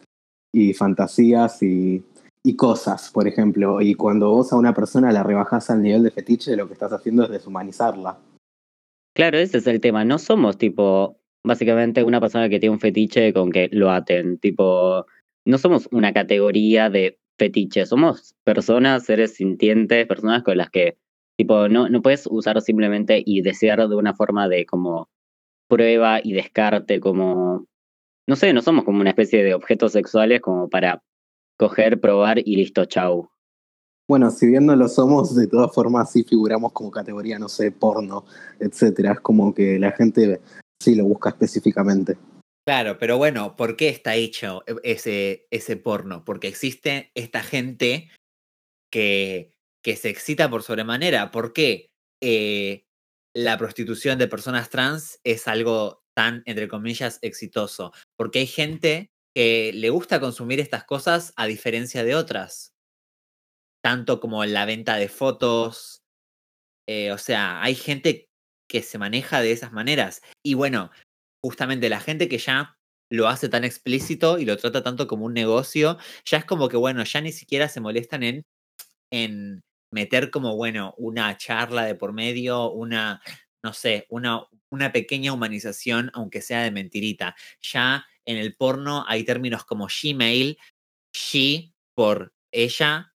y 0.53 0.75
fantasías 0.75 1.63
y, 1.63 2.03
y 2.45 2.57
cosas, 2.57 3.11
por 3.13 3.29
ejemplo, 3.29 3.81
y 3.81 3.95
cuando 3.95 4.31
vos 4.31 4.53
a 4.53 4.57
una 4.57 4.75
persona 4.75 5.13
la 5.13 5.23
rebajás 5.23 5.71
al 5.71 5.83
nivel 5.83 6.03
de 6.03 6.11
fetiche, 6.11 6.57
lo 6.57 6.67
que 6.67 6.73
estás 6.73 6.93
haciendo 6.93 7.25
es 7.25 7.31
deshumanizarla. 7.31 8.19
Claro, 9.15 9.39
ese 9.39 9.59
es 9.59 9.67
el 9.67 9.81
tema. 9.81 10.05
No 10.05 10.19
somos 10.19 10.59
tipo, 10.59 11.19
básicamente, 11.45 12.03
una 12.03 12.21
persona 12.21 12.49
que 12.49 12.59
tiene 12.59 12.73
un 12.73 12.81
fetiche 12.81 13.33
con 13.33 13.53
que 13.53 13.69
lo 13.71 13.91
aten. 13.91 14.39
Tipo, 14.39 15.07
no 15.45 15.59
somos 15.59 15.89
una 15.93 16.13
categoría 16.13 16.91
de 16.91 17.19
fetiche. 17.39 17.87
Somos 17.87 18.35
personas, 18.45 19.05
seres 19.05 19.35
sintientes, 19.35 20.07
personas 20.07 20.43
con 20.43 20.57
las 20.57 20.71
que, 20.71 20.97
tipo, 21.43 21.69
no, 21.69 21.89
no 21.89 22.03
puedes 22.03 22.29
usar 22.31 22.61
simplemente 22.61 23.21
y 23.25 23.43
desear 23.43 23.89
de 23.89 23.97
una 23.97 24.15
forma 24.15 24.49
de 24.49 24.65
como 24.65 25.09
prueba 25.69 26.21
y 26.23 26.35
descarte, 26.35 27.01
como, 27.01 27.67
no 28.29 28.37
sé, 28.37 28.53
no 28.53 28.63
somos 28.63 28.85
como 28.85 29.01
una 29.01 29.11
especie 29.11 29.43
de 29.43 29.55
objetos 29.55 29.91
sexuales 29.93 30.41
como 30.41 30.69
para 30.69 31.03
coger, 31.59 32.01
probar 32.01 32.39
y 32.39 32.55
listo, 32.57 32.85
chau. 32.85 33.29
Bueno, 34.09 34.31
si 34.31 34.47
bien 34.47 34.67
no 34.67 34.77
lo 34.77 34.89
somos, 34.89 35.35
de 35.35 35.49
todas 35.49 35.75
formas 35.75 36.13
sí 36.13 36.23
figuramos 36.23 36.73
como 36.73 36.93
categoría, 36.93 37.41
no 37.41 37.49
sé, 37.49 37.73
porno, 37.73 38.25
etcétera. 38.61 39.13
Es 39.13 39.21
como 39.21 39.53
que 39.53 39.79
la 39.81 39.91
gente 39.91 40.41
sí 40.81 40.95
lo 40.95 41.05
busca 41.05 41.31
específicamente. 41.31 42.17
Claro, 42.65 42.99
pero 42.99 43.19
bueno, 43.19 43.57
¿por 43.57 43.75
qué 43.75 43.89
está 43.89 44.15
hecho 44.15 44.63
e- 44.69 44.93
ese, 44.93 45.49
ese 45.51 45.77
porno? 45.77 46.25
Porque 46.25 46.47
existe 46.47 47.11
esta 47.15 47.43
gente 47.43 48.11
que, 48.93 49.52
que 49.83 49.97
se 49.97 50.09
excita 50.09 50.49
por 50.51 50.63
sobremanera. 50.63 51.31
¿Por 51.31 51.53
qué 51.53 51.91
eh, 52.23 52.85
la 53.35 53.59
prostitución 53.59 54.19
de 54.19 54.29
personas 54.29 54.71
trans 54.71 55.21
es 55.25 55.49
algo 55.49 56.03
tan, 56.15 56.43
entre 56.47 56.69
comillas, 56.69 57.19
exitoso? 57.23 57.93
Porque 58.17 58.41
hay 58.41 58.47
gente 58.47 59.11
que 59.35 59.73
le 59.75 59.91
gusta 59.91 60.21
consumir 60.21 60.61
estas 60.61 60.85
cosas 60.85 61.33
a 61.37 61.47
diferencia 61.47 62.05
de 62.05 62.15
otras. 62.15 62.73
Tanto 63.83 64.21
como 64.21 64.45
la 64.45 64.65
venta 64.65 64.97
de 64.97 65.09
fotos. 65.09 66.03
eh, 66.89 67.13
o 67.13 67.19
sea, 67.19 67.63
hay 67.63 67.75
gente 67.75 68.29
que 68.69 68.83
se 68.83 68.99
maneja 68.99 69.41
de 69.41 69.53
esas 69.53 69.73
maneras. 69.73 70.23
Y 70.45 70.55
bueno, 70.55 70.91
justamente 71.45 71.89
la 71.89 72.01
gente 72.01 72.29
que 72.29 72.39
ya 72.39 72.77
lo 73.11 73.29
hace 73.29 73.49
tan 73.49 73.65
explícito 73.65 74.39
y 74.39 74.45
lo 74.47 74.57
trata 74.57 74.83
tanto 74.83 75.07
como 75.07 75.27
un 75.27 75.35
negocio, 75.35 75.99
ya 76.25 76.39
es 76.39 76.45
como 76.47 76.69
que, 76.69 76.79
bueno, 76.79 77.05
ya 77.05 77.21
ni 77.21 77.33
siquiera 77.33 77.69
se 77.69 77.81
molestan 77.81 78.23
en, 78.23 78.43
en 79.13 79.61
meter 79.93 80.31
como, 80.31 80.57
bueno, 80.57 80.95
una 80.97 81.37
charla 81.37 81.85
de 81.85 81.95
por 81.95 82.13
medio, 82.13 82.71
una, 82.71 83.23
no 83.63 83.73
sé, 83.73 84.07
una, 84.09 84.47
una 84.71 84.93
pequeña 84.93 85.33
humanización, 85.33 86.11
aunque 86.15 86.41
sea 86.41 86.63
de 86.63 86.71
mentirita. 86.71 87.37
Ya 87.61 88.07
en 88.25 88.39
el 88.39 88.57
porno 88.57 89.05
hay 89.07 89.25
términos 89.25 89.65
como 89.65 89.87
Gmail, 89.87 90.59
she 91.13 91.73
por 91.95 92.33
ella 92.53 93.15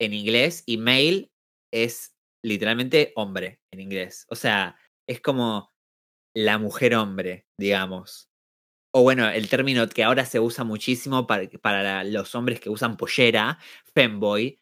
en 0.00 0.12
inglés 0.12 0.62
y 0.66 0.76
mail 0.76 1.30
es 1.72 2.14
literalmente 2.44 3.12
hombre 3.16 3.60
en 3.72 3.80
inglés. 3.80 4.26
O 4.28 4.36
sea, 4.36 4.76
es 5.08 5.20
como 5.20 5.72
la 6.34 6.58
mujer 6.58 6.94
hombre, 6.94 7.46
digamos. 7.58 8.28
O 8.92 9.02
bueno, 9.02 9.28
el 9.28 9.48
término 9.48 9.88
que 9.88 10.04
ahora 10.04 10.24
se 10.24 10.40
usa 10.40 10.64
muchísimo 10.64 11.26
para, 11.26 11.48
para 11.60 12.04
los 12.04 12.34
hombres 12.34 12.60
que 12.60 12.70
usan 12.70 12.96
pollera, 12.96 13.58
femboy, 13.94 14.58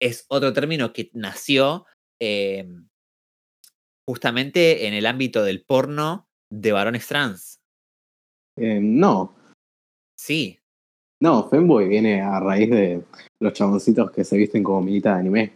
es 0.00 0.26
otro 0.28 0.52
término 0.52 0.92
que 0.92 1.10
nació 1.12 1.86
eh, 2.20 2.66
justamente 4.08 4.86
en 4.86 4.94
el 4.94 5.06
ámbito 5.06 5.44
del 5.44 5.64
porno 5.64 6.28
de 6.50 6.72
varones 6.72 7.06
trans. 7.06 7.60
Eh, 8.56 8.80
no, 8.80 9.36
Sí, 10.20 10.58
no, 11.22 11.48
Femboy 11.48 11.88
viene 11.88 12.20
a 12.20 12.40
raíz 12.40 12.68
de 12.70 13.02
los 13.40 13.54
chaboncitos 13.54 14.10
que 14.10 14.22
se 14.22 14.36
visten 14.36 14.62
como 14.62 14.82
minita 14.82 15.14
de 15.14 15.20
anime. 15.20 15.52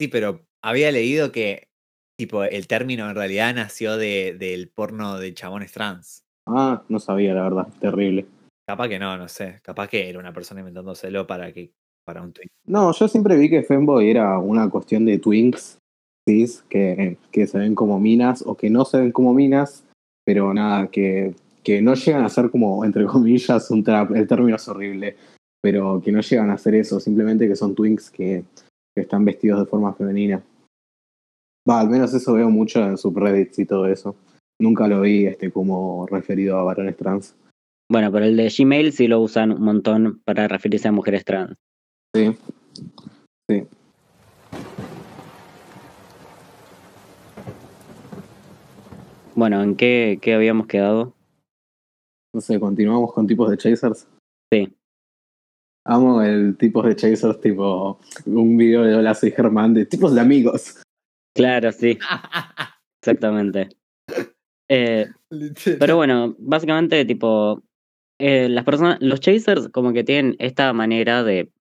sí, 0.00 0.08
pero 0.08 0.46
había 0.62 0.90
leído 0.90 1.30
que 1.30 1.68
tipo 2.18 2.42
el 2.42 2.66
término 2.66 3.08
en 3.10 3.14
realidad 3.14 3.54
nació 3.54 3.98
de, 3.98 4.34
del 4.38 4.70
porno 4.70 5.18
de 5.18 5.34
chabones 5.34 5.72
trans. 5.72 6.24
Ah, 6.46 6.84
no 6.88 6.98
sabía, 7.00 7.34
la 7.34 7.42
verdad, 7.42 7.68
terrible. 7.80 8.26
Capaz 8.66 8.88
que 8.88 8.98
no, 8.98 9.18
no 9.18 9.28
sé. 9.28 9.60
Capaz 9.62 9.88
que 9.88 10.08
era 10.08 10.18
una 10.18 10.32
persona 10.32 10.60
inventándoselo 10.60 11.26
para 11.26 11.52
que 11.52 11.74
para 12.04 12.22
un 12.22 12.32
tweet. 12.32 12.48
No, 12.66 12.92
yo 12.92 13.08
siempre 13.08 13.36
vi 13.36 13.48
que 13.48 13.62
Femboy 13.62 14.10
era 14.10 14.38
una 14.38 14.68
cuestión 14.70 15.04
de 15.04 15.18
twinks, 15.18 15.78
cis, 16.28 16.64
que, 16.68 17.16
que 17.30 17.46
se 17.46 17.58
ven 17.58 17.74
como 17.74 17.98
minas 17.98 18.42
o 18.46 18.56
que 18.56 18.70
no 18.70 18.84
se 18.84 18.98
ven 18.98 19.12
como 19.12 19.34
minas, 19.34 19.84
pero 20.24 20.52
nada, 20.54 20.88
que, 20.88 21.34
que 21.62 21.82
no 21.82 21.94
llegan 21.94 22.24
a 22.24 22.28
ser 22.28 22.50
como, 22.50 22.84
entre 22.84 23.04
comillas, 23.06 23.70
un 23.70 23.84
trap, 23.84 24.12
el 24.12 24.26
término 24.26 24.56
es 24.56 24.68
horrible, 24.68 25.16
pero 25.60 26.00
que 26.02 26.12
no 26.12 26.20
llegan 26.20 26.50
a 26.50 26.58
ser 26.58 26.74
eso, 26.74 27.00
simplemente 27.00 27.48
que 27.48 27.56
son 27.56 27.74
twinks 27.74 28.10
que, 28.10 28.44
que 28.94 29.02
están 29.02 29.24
vestidos 29.24 29.60
de 29.60 29.66
forma 29.66 29.94
femenina. 29.94 30.42
Va, 31.68 31.80
al 31.80 31.88
menos 31.88 32.12
eso 32.12 32.32
veo 32.32 32.50
mucho 32.50 32.84
en 32.84 32.98
subreddits 32.98 33.60
y 33.60 33.66
todo 33.66 33.86
eso. 33.86 34.16
Nunca 34.60 34.88
lo 34.88 35.00
vi 35.00 35.26
este 35.26 35.50
como 35.50 36.06
referido 36.06 36.58
a 36.58 36.64
varones 36.64 36.96
trans. 36.96 37.36
Bueno, 37.88 38.10
pero 38.10 38.24
el 38.24 38.36
de 38.36 38.52
Gmail 38.56 38.92
sí 38.92 39.06
lo 39.06 39.20
usan 39.20 39.52
un 39.52 39.62
montón 39.62 40.20
para 40.24 40.48
referirse 40.48 40.88
a 40.88 40.92
mujeres 40.92 41.24
trans. 41.24 41.56
Sí. 42.14 42.36
Sí. 43.48 43.66
Bueno, 49.34 49.62
¿en 49.62 49.76
qué, 49.76 50.18
qué 50.20 50.34
habíamos 50.34 50.66
quedado? 50.66 51.14
No 52.34 52.40
sé, 52.42 52.60
continuamos 52.60 53.14
con 53.14 53.26
tipos 53.26 53.50
de 53.50 53.56
chasers. 53.56 54.06
Sí. 54.52 54.76
Amo 55.86 56.22
el 56.22 56.56
tipo 56.58 56.82
de 56.82 56.94
chasers, 56.94 57.40
tipo 57.40 57.98
un 58.26 58.56
video 58.58 58.82
de 58.82 58.94
Hola, 58.94 59.14
soy 59.14 59.30
Germán, 59.30 59.72
de 59.72 59.86
tipos 59.86 60.14
de 60.14 60.20
amigos. 60.20 60.82
Claro, 61.34 61.72
sí, 61.72 61.98
exactamente. 63.02 63.68
Eh, 64.74 65.06
pero 65.78 65.96
bueno, 65.96 66.34
básicamente, 66.38 67.04
tipo, 67.04 67.62
eh, 68.18 68.48
las 68.48 68.64
personas, 68.64 68.96
los 69.02 69.20
chasers 69.20 69.68
como 69.68 69.92
que 69.92 70.02
tienen 70.02 70.34
esta 70.38 70.72
manera 70.72 71.22
de 71.22 71.52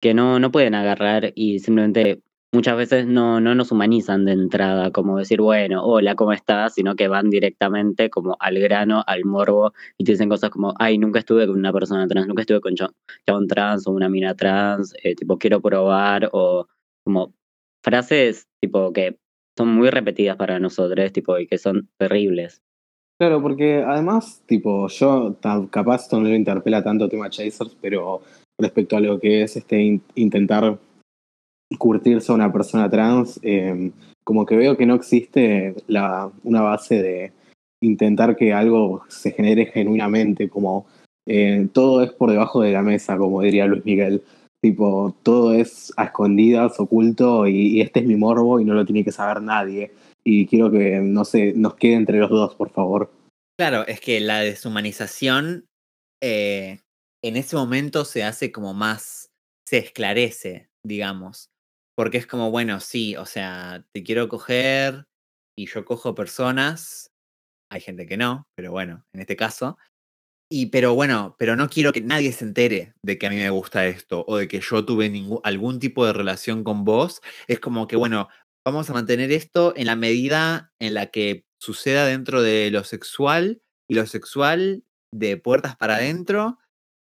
que 0.00 0.14
no, 0.14 0.38
no 0.38 0.50
pueden 0.50 0.74
agarrar 0.74 1.32
y 1.34 1.58
simplemente 1.58 2.22
muchas 2.52 2.76
veces 2.76 3.06
no, 3.06 3.40
no 3.40 3.54
nos 3.54 3.70
humanizan 3.70 4.24
de 4.24 4.32
entrada, 4.32 4.90
como 4.90 5.18
decir, 5.18 5.40
bueno, 5.40 5.84
hola, 5.84 6.16
¿cómo 6.16 6.32
estás? 6.32 6.74
Sino 6.74 6.96
que 6.96 7.08
van 7.08 7.30
directamente 7.30 8.10
como 8.10 8.36
al 8.40 8.58
grano, 8.58 9.04
al 9.06 9.24
morbo, 9.24 9.72
y 9.98 10.04
te 10.04 10.12
dicen 10.12 10.28
cosas 10.28 10.50
como, 10.50 10.74
ay, 10.78 10.98
nunca 10.98 11.20
estuve 11.20 11.46
con 11.46 11.56
una 11.56 11.72
persona 11.72 12.08
trans, 12.08 12.26
nunca 12.26 12.42
estuve 12.42 12.60
con 12.60 12.74
chabón 12.74 13.46
trans 13.46 13.86
o 13.86 13.92
una 13.92 14.08
mina 14.08 14.34
trans, 14.34 14.94
eh, 15.02 15.14
tipo, 15.14 15.38
quiero 15.38 15.60
probar, 15.60 16.28
o 16.32 16.66
como 17.04 17.32
frases 17.82 18.46
tipo 18.60 18.92
que 18.92 19.16
son 19.56 19.68
muy 19.74 19.90
repetidas 19.90 20.36
para 20.36 20.58
nosotros, 20.58 21.12
tipo, 21.12 21.38
y 21.38 21.46
que 21.46 21.58
son 21.58 21.88
terribles. 21.98 22.62
Claro, 23.18 23.42
porque 23.42 23.84
además, 23.86 24.42
tipo, 24.46 24.88
yo 24.88 25.36
capaz 25.70 26.10
no 26.10 26.20
lo 26.20 26.34
interpela 26.34 26.82
tanto 26.82 27.08
tema 27.08 27.28
Chasers, 27.28 27.76
pero 27.80 28.22
respecto 28.60 28.96
a 28.96 29.00
lo 29.00 29.18
que 29.18 29.42
es 29.42 29.56
este 29.56 30.00
intentar 30.14 30.78
curtirse 31.78 32.32
a 32.32 32.34
una 32.34 32.52
persona 32.52 32.90
trans, 32.90 33.38
em, 33.42 33.92
como 34.24 34.46
que 34.46 34.56
veo 34.56 34.76
que 34.76 34.86
no 34.86 34.94
existe 34.94 35.74
la, 35.86 36.30
una 36.44 36.60
base 36.62 37.02
de 37.02 37.32
intentar 37.82 38.36
que 38.36 38.52
algo 38.52 39.02
se 39.08 39.32
genere 39.32 39.66
genuinamente, 39.66 40.48
como 40.48 40.86
eh, 41.26 41.68
todo 41.72 42.02
es 42.02 42.12
por 42.12 42.30
debajo 42.30 42.60
de 42.60 42.72
la 42.72 42.82
mesa, 42.82 43.16
como 43.16 43.42
diría 43.42 43.66
Luis 43.66 43.84
Miguel. 43.84 44.22
Tipo, 44.62 45.16
todo 45.22 45.54
es 45.54 45.92
a 45.96 46.04
escondidas, 46.04 46.78
oculto, 46.78 47.46
y, 47.46 47.80
este 47.80 48.00
es 48.00 48.06
mi 48.06 48.16
morbo 48.16 48.60
y 48.60 48.64
no 48.64 48.74
lo 48.74 48.84
tiene 48.84 49.04
que 49.04 49.12
saber 49.12 49.42
nadie. 49.42 49.92
Y 50.22 50.46
quiero 50.46 50.70
que, 50.70 51.00
no 51.00 51.24
sé, 51.24 51.54
nos 51.54 51.74
quede 51.74 51.94
entre 51.94 52.18
los 52.18 52.30
dos, 52.30 52.54
por 52.54 52.70
favor. 52.70 53.10
Claro, 53.58 53.86
es 53.86 54.00
que 54.00 54.20
la 54.20 54.40
deshumanización 54.40 55.64
eh, 56.22 56.80
en 57.22 57.36
ese 57.36 57.56
momento 57.56 58.04
se 58.04 58.24
hace 58.24 58.52
como 58.52 58.74
más, 58.74 59.30
se 59.66 59.78
esclarece, 59.78 60.70
digamos. 60.84 61.50
Porque 61.96 62.18
es 62.18 62.26
como, 62.26 62.50
bueno, 62.50 62.80
sí, 62.80 63.16
o 63.16 63.26
sea, 63.26 63.84
te 63.92 64.02
quiero 64.02 64.28
coger 64.28 65.06
y 65.56 65.66
yo 65.66 65.84
cojo 65.84 66.14
personas. 66.14 67.10
Hay 67.70 67.80
gente 67.80 68.06
que 68.06 68.16
no, 68.16 68.44
pero 68.56 68.72
bueno, 68.72 69.04
en 69.14 69.20
este 69.20 69.36
caso. 69.36 69.76
Y 70.52 70.66
pero 70.66 70.94
bueno, 70.94 71.36
pero 71.38 71.54
no 71.54 71.68
quiero 71.68 71.92
que 71.92 72.00
nadie 72.00 72.32
se 72.32 72.44
entere 72.44 72.94
de 73.04 73.18
que 73.18 73.26
a 73.26 73.30
mí 73.30 73.36
me 73.36 73.50
gusta 73.50 73.86
esto 73.86 74.24
o 74.26 74.36
de 74.38 74.48
que 74.48 74.60
yo 74.60 74.84
tuve 74.84 75.08
ningún, 75.08 75.40
algún 75.44 75.78
tipo 75.78 76.04
de 76.06 76.12
relación 76.12 76.64
con 76.64 76.84
vos. 76.84 77.20
Es 77.46 77.60
como 77.60 77.86
que, 77.86 77.96
bueno, 77.96 78.28
vamos 78.66 78.90
a 78.90 78.94
mantener 78.94 79.30
esto 79.30 79.74
en 79.76 79.86
la 79.86 79.94
medida 79.94 80.72
en 80.80 80.94
la 80.94 81.06
que 81.06 81.44
suceda 81.60 82.06
dentro 82.06 82.42
de 82.42 82.70
lo 82.70 82.82
sexual 82.82 83.62
y 83.88 83.94
lo 83.94 84.06
sexual 84.06 84.84
de 85.12 85.36
puertas 85.36 85.76
para 85.76 85.96
adentro 85.96 86.58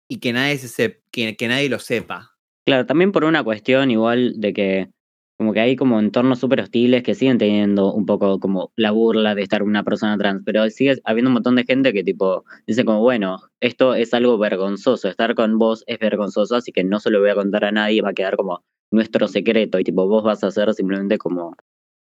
y 0.09 0.19
que 0.19 0.33
nadie, 0.33 0.59
se 0.59 1.03
que, 1.11 1.37
que 1.37 1.49
nadie 1.49 1.69
lo 1.69 1.79
sepa. 1.79 2.37
Claro, 2.67 2.87
también 2.87 3.13
por 3.13 3.25
una 3.25 3.45
cuestión 3.45 3.91
igual 3.91 4.41
de 4.41 4.53
que 4.53 4.91
como 5.39 5.53
que 5.53 5.61
hay 5.61 5.77
como 5.77 6.01
entornos 6.01 6.41
súper 6.41 6.61
hostiles 6.61 7.05
que 7.05 7.15
siguen 7.15 7.39
teniendo 7.39 7.93
un 7.95 8.07
poco 8.07 8.41
como 8.41 8.73
la 8.75 8.91
burla 8.91 9.37
de 9.37 9.43
estar 9.43 9.63
una 9.63 9.85
persona 9.85 10.19
trans, 10.19 10.43
pero 10.45 10.69
sigue 10.69 11.01
habiendo 11.05 11.29
un 11.29 11.35
montón 11.35 11.55
de 11.55 11.65
gente 11.65 11.93
que 11.93 12.03
tipo 12.03 12.45
dice 12.67 12.85
como, 12.85 13.01
bueno, 13.01 13.39
esto 13.61 13.95
es 13.95 14.13
algo 14.15 14.37
vergonzoso, 14.37 15.09
estar 15.09 15.37
con 15.37 15.57
vos 15.57 15.85
es 15.87 16.01
vergonzoso, 16.01 16.57
así 16.57 16.73
que 16.73 16.83
no 16.83 16.99
se 16.99 17.11
lo 17.11 17.21
voy 17.21 17.31
a 17.31 17.37
contar 17.37 17.65
a 17.65 17.71
nadie, 17.71 18.03
va 18.03 18.11
a 18.11 18.15
quedar 18.15 18.37
como 18.37 18.65
nuestro 18.91 19.29
secreto 19.29 19.79
y 19.79 19.85
tipo 19.85 20.09
vos 20.09 20.25
vas 20.25 20.43
a 20.43 20.51
ser 20.51 20.75
simplemente 20.75 21.19
como 21.19 21.55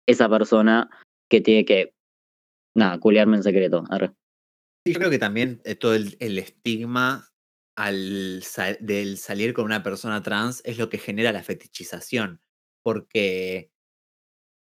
esa 0.08 0.29
persona 0.29 0.89
que 1.29 1.41
tiene 1.41 1.65
que, 1.65 1.93
nada, 2.74 3.00
culiarme 3.00 3.36
en 3.36 3.43
secreto. 3.43 3.84
Sí, 4.86 4.93
creo 4.93 5.10
que 5.10 5.19
también 5.19 5.62
eh, 5.65 5.75
todo 5.75 5.93
el, 5.93 6.15
estigma 6.19 7.27
al 7.79 8.43
del 8.81 9.17
salir 9.17 9.53
con 9.53 9.65
una 9.65 9.83
persona 9.83 10.21
trans 10.21 10.62
es 10.65 10.77
lo 10.77 10.89
que 10.89 10.98
genera 10.98 11.31
la 11.31 11.43
fetichización 11.43 12.41
porque 12.83 13.71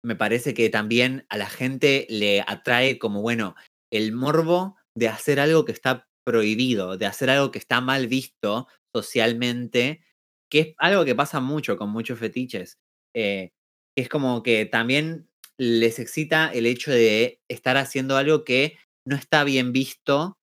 me 0.05 0.17
parece 0.17 0.55
que 0.55 0.69
también 0.69 1.27
a 1.29 1.39
la 1.39 1.49
gente 1.49 2.07
le 2.11 2.43
atrae 2.47 2.99
como, 2.99 3.23
bueno, 3.23 3.55
el 3.91 4.13
morbo 4.13 4.77
de 4.97 5.09
hacer 5.09 5.41
algo 5.41 5.65
que 5.65 5.73
está 5.73 6.09
prohibido, 6.25 6.97
de 6.97 7.07
hacer 7.07 7.31
algo 7.31 7.51
que 7.51 7.59
está 7.59 7.81
mal 7.81 8.07
visto 8.07 8.69
socialmente, 8.95 10.05
que 10.51 10.61
es 10.61 10.75
algo 10.79 11.05
que 11.05 11.15
pasa 11.15 11.41
mucho 11.41 11.77
con 11.77 11.91
muchos 11.91 12.19
fetiches. 12.19 12.79
Eh, 13.15 13.51
es 13.97 14.09
como 14.09 14.43
que 14.43 14.67
también 14.67 15.29
les 15.59 15.99
excita 15.99 16.51
el 16.53 16.67
hecho 16.67 16.91
de 16.91 17.41
estar 17.49 17.77
haciendo 17.77 18.17
algo 18.17 18.45
que 18.45 18.77
no 19.07 19.17
está 19.17 19.45
bien 19.45 19.73
visto, 19.73 20.37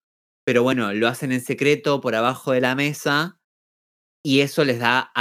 pero 0.52 0.64
bueno, 0.64 0.94
lo 0.94 1.08
hacen 1.08 1.32
en 1.32 1.40
secreto 1.42 2.02
por 2.02 2.14
abajo 2.14 2.52
de 2.52 2.60
la 2.60 2.76
mesa 2.76 3.40
y 4.22 4.42
eso 4.42 4.66
les 4.66 4.80
da 4.80 5.12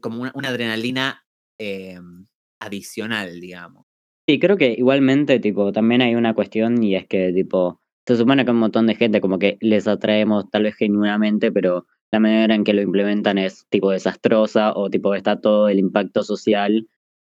como 0.00 0.30
una 0.34 0.48
adrenalina 0.48 1.26
Em, 1.58 2.26
adicional, 2.60 3.40
digamos. 3.40 3.86
Sí, 4.28 4.38
creo 4.38 4.56
que 4.56 4.72
igualmente, 4.72 5.38
tipo, 5.40 5.72
también 5.72 6.02
hay 6.02 6.14
una 6.14 6.34
cuestión 6.34 6.82
y 6.82 6.96
es 6.96 7.06
que, 7.06 7.32
tipo, 7.32 7.80
se 8.06 8.16
supone 8.16 8.44
que 8.44 8.50
un 8.50 8.58
montón 8.58 8.86
de 8.86 8.94
gente 8.94 9.20
como 9.20 9.38
que 9.38 9.56
les 9.60 9.86
atraemos 9.86 10.50
tal 10.50 10.64
vez 10.64 10.74
genuinamente, 10.76 11.52
pero 11.52 11.86
la 12.12 12.20
manera 12.20 12.54
en 12.54 12.64
que 12.64 12.72
lo 12.72 12.82
implementan 12.82 13.38
es 13.38 13.66
tipo 13.68 13.90
desastrosa 13.90 14.72
o 14.74 14.90
tipo 14.90 15.14
está 15.14 15.40
todo 15.40 15.68
el 15.68 15.78
impacto 15.78 16.22
social 16.22 16.88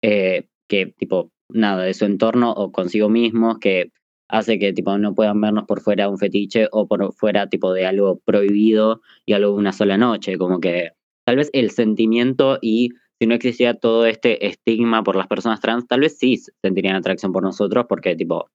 eh, 0.03 0.49
que 0.69 0.87
tipo 0.87 1.33
nada 1.49 1.85
de 1.85 1.95
su 1.95 2.05
entorno 2.05 2.53
o 2.53 2.73
consigo 2.73 3.09
mismos 3.09 3.59
que 3.59 3.93
hace 4.29 4.59
que 4.59 4.73
tipo 4.73 4.97
no 4.99 5.15
puedan 5.15 5.41
vernos 5.41 5.65
por 5.65 5.81
fuera 5.81 6.05
de 6.05 6.11
un 6.11 6.19
fetiche 6.19 6.69
o 6.73 6.87
por 6.87 7.13
fuera 7.15 7.49
tipo 7.49 7.73
de 7.73 7.87
algo 7.87 8.21
prohibido 8.25 9.01
y 9.25 9.35
algo 9.35 9.55
una 9.55 9.73
sola 9.73 9.97
noche, 9.97 10.39
como 10.39 10.61
que 10.61 10.93
tal 11.25 11.37
vez 11.37 11.51
el 11.53 11.71
sentimiento 11.71 12.59
y 12.61 12.91
si 13.19 13.27
no 13.27 13.35
existía 13.35 13.75
todo 13.75 14.07
este 14.07 14.47
estigma 14.47 15.03
por 15.03 15.17
las 15.17 15.27
personas 15.27 15.61
trans, 15.61 15.87
tal 15.87 16.01
vez 16.01 16.19
sí 16.19 16.39
sentirían 16.63 16.97
atracción 16.97 17.33
por 17.33 17.43
nosotros 17.43 17.87
porque 17.89 18.15
tipo 18.15 18.51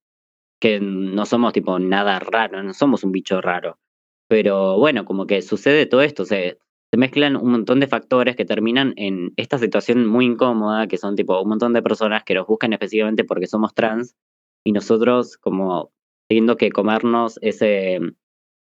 que 0.59 0.79
no 0.79 1.25
somos 1.25 1.53
tipo 1.53 1.79
nada 1.79 2.19
raro, 2.19 2.61
no 2.61 2.73
somos 2.73 3.03
un 3.03 3.11
bicho 3.11 3.41
raro. 3.41 3.79
Pero 4.29 4.77
bueno, 4.77 5.05
como 5.05 5.25
que 5.25 5.41
sucede 5.41 5.87
todo 5.87 6.03
esto, 6.03 6.23
se, 6.23 6.59
se 6.91 6.97
mezclan 6.97 7.35
un 7.35 7.51
montón 7.51 7.79
de 7.79 7.87
factores 7.87 8.35
que 8.35 8.45
terminan 8.45 8.93
en 8.95 9.33
esta 9.37 9.57
situación 9.57 10.05
muy 10.05 10.25
incómoda, 10.25 10.87
que 10.87 10.97
son 10.97 11.15
tipo 11.15 11.41
un 11.41 11.49
montón 11.49 11.73
de 11.73 11.81
personas 11.81 12.23
que 12.23 12.35
nos 12.35 12.45
buscan 12.45 12.73
específicamente 12.73 13.23
porque 13.23 13.47
somos 13.47 13.73
trans 13.73 14.15
y 14.65 14.71
nosotros 14.71 15.37
como 15.37 15.91
teniendo 16.29 16.57
que 16.57 16.71
comernos 16.71 17.39
ese 17.41 17.99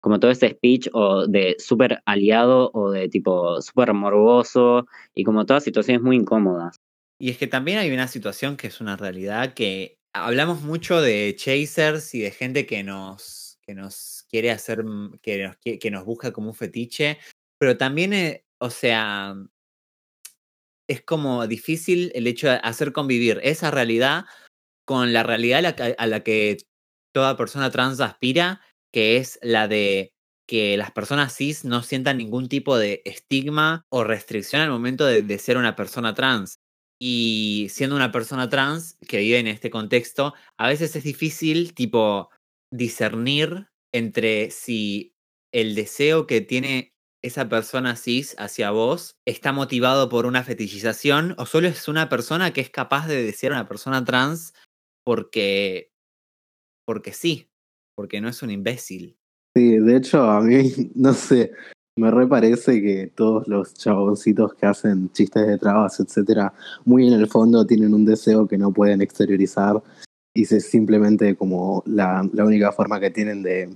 como 0.01 0.19
todo 0.19 0.31
ese 0.31 0.51
speech 0.51 0.89
o 0.93 1.27
de 1.27 1.55
súper 1.59 2.01
aliado 2.05 2.71
o 2.73 2.91
de 2.91 3.09
tipo 3.09 3.61
súper 3.61 3.93
morboso 3.93 4.87
y 5.13 5.23
como 5.23 5.45
todas 5.45 5.63
situaciones 5.63 6.01
muy 6.01 6.15
incómodas. 6.15 6.77
Y 7.19 7.31
es 7.31 7.37
que 7.37 7.47
también 7.47 7.79
hay 7.79 7.91
una 7.91 8.07
situación 8.07 8.57
que 8.57 8.67
es 8.67 8.79
una 8.79 8.95
realidad 8.95 9.53
que 9.53 9.97
hablamos 10.13 10.61
mucho 10.61 11.01
de 11.01 11.35
chasers 11.35 12.13
y 12.15 12.21
de 12.21 12.31
gente 12.31 12.65
que 12.65 12.83
nos, 12.83 13.59
que 13.63 13.73
nos 13.73 14.25
quiere 14.29 14.51
hacer, 14.51 14.83
que 15.21 15.47
nos, 15.47 15.57
que 15.57 15.91
nos 15.91 16.05
busca 16.05 16.31
como 16.31 16.49
un 16.49 16.55
fetiche, 16.55 17.17
pero 17.59 17.77
también, 17.77 18.13
eh, 18.13 18.45
o 18.59 18.69
sea, 18.69 19.35
es 20.87 21.01
como 21.01 21.47
difícil 21.47 22.11
el 22.15 22.27
hecho 22.27 22.47
de 22.47 22.59
hacer 22.63 22.93
convivir 22.93 23.39
esa 23.43 23.71
realidad 23.71 24.25
con 24.87 25.11
la 25.11 25.23
realidad 25.23 25.75
a 25.97 26.07
la 26.07 26.23
que 26.23 26.57
toda 27.13 27.35
persona 27.35 27.69
trans 27.69 27.99
aspira 27.99 28.61
que 28.93 29.17
es 29.17 29.37
la 29.41 29.67
de 29.67 30.13
que 30.47 30.77
las 30.77 30.91
personas 30.91 31.35
cis 31.35 31.65
no 31.65 31.83
sientan 31.83 32.17
ningún 32.17 32.47
tipo 32.47 32.77
de 32.77 33.01
estigma 33.05 33.85
o 33.89 34.03
restricción 34.03 34.61
al 34.61 34.69
momento 34.69 35.05
de, 35.05 35.39
ser 35.39 35.57
una 35.57 35.75
persona 35.75 36.13
trans. 36.13 36.59
Y 36.99 37.67
siendo 37.69 37.95
una 37.95 38.11
persona 38.11 38.49
trans 38.49 38.97
que 39.07 39.19
vive 39.19 39.39
en 39.39 39.47
este 39.47 39.69
contexto, 39.69 40.33
a 40.57 40.67
veces 40.67 40.95
es 40.95 41.03
difícil, 41.03 41.73
tipo, 41.73 42.29
discernir 42.71 43.67
entre 43.93 44.49
si 44.51 45.13
el 45.53 45.75
deseo 45.75 46.27
que 46.27 46.41
tiene 46.41 46.93
esa 47.23 47.49
persona 47.49 47.95
cis 47.95 48.35
hacia 48.39 48.71
vos 48.71 49.17
está 49.25 49.51
motivado 49.51 50.07
por 50.07 50.25
una 50.25 50.43
fetichización 50.43 51.35
o 51.37 51.45
solo 51.45 51.67
es 51.67 51.87
una 51.87 52.09
persona 52.09 52.53
que 52.53 52.61
es 52.61 52.69
capaz 52.69 53.07
de 53.07 53.21
decir 53.21 53.51
a 53.51 53.55
una 53.55 53.67
persona 53.67 54.05
trans 54.05 54.53
porque, 55.07 55.93
porque 56.85 57.13
sí, 57.13 57.47
porque 57.95 58.19
no 58.19 58.27
es 58.27 58.43
un 58.43 58.51
imbécil. 58.51 59.15
Sí, 59.55 59.77
de 59.77 59.95
hecho, 59.95 60.21
a 60.21 60.41
mí, 60.41 60.69
no 60.95 61.13
sé, 61.13 61.53
me 61.97 62.11
reparece 62.11 62.81
que 62.81 63.07
todos 63.15 63.47
los 63.47 63.73
chaboncitos 63.73 64.53
que 64.55 64.65
hacen 64.65 65.09
chistes 65.13 65.47
de 65.47 65.57
trabas, 65.57 66.01
etcétera, 66.01 66.53
muy 66.83 67.07
en 67.07 67.13
el 67.13 67.27
fondo 67.27 67.65
tienen 67.65 67.93
un 67.93 68.03
deseo 68.03 68.49
que 68.49 68.57
no 68.57 68.73
pueden 68.73 69.01
exteriorizar 69.01 69.81
y 70.35 70.43
es 70.43 70.69
simplemente 70.69 71.37
como 71.37 71.83
la, 71.85 72.29
la 72.33 72.43
única 72.43 72.73
forma 72.73 72.99
que 72.99 73.09
tienen 73.09 73.43
de, 73.43 73.69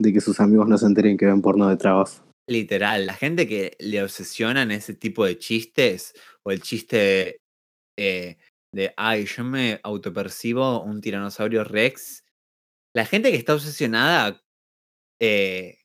de 0.00 0.12
que 0.14 0.22
sus 0.22 0.40
amigos 0.40 0.68
no 0.68 0.78
se 0.78 0.86
enteren 0.86 1.18
que 1.18 1.26
ven 1.26 1.42
porno 1.42 1.68
de 1.68 1.76
trabas. 1.76 2.22
Literal, 2.48 3.04
la 3.04 3.12
gente 3.12 3.46
que 3.46 3.76
le 3.78 4.02
obsesionan 4.02 4.70
ese 4.70 4.94
tipo 4.94 5.26
de 5.26 5.38
chistes 5.38 6.14
o 6.44 6.50
el 6.50 6.62
chiste 6.62 7.36
eh, 7.98 8.38
de, 8.72 8.94
ay, 8.96 9.26
yo 9.26 9.44
me 9.44 9.80
autopercibo 9.82 10.82
un 10.82 11.00
tiranosaurio 11.00 11.64
rex, 11.64 12.24
la 12.94 13.06
gente 13.06 13.30
que 13.32 13.38
está 13.38 13.54
obsesionada 13.54 14.42
eh, 15.20 15.78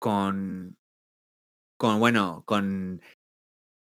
con, 0.00 0.76
con, 1.76 1.98
bueno, 2.00 2.44
con 2.46 3.00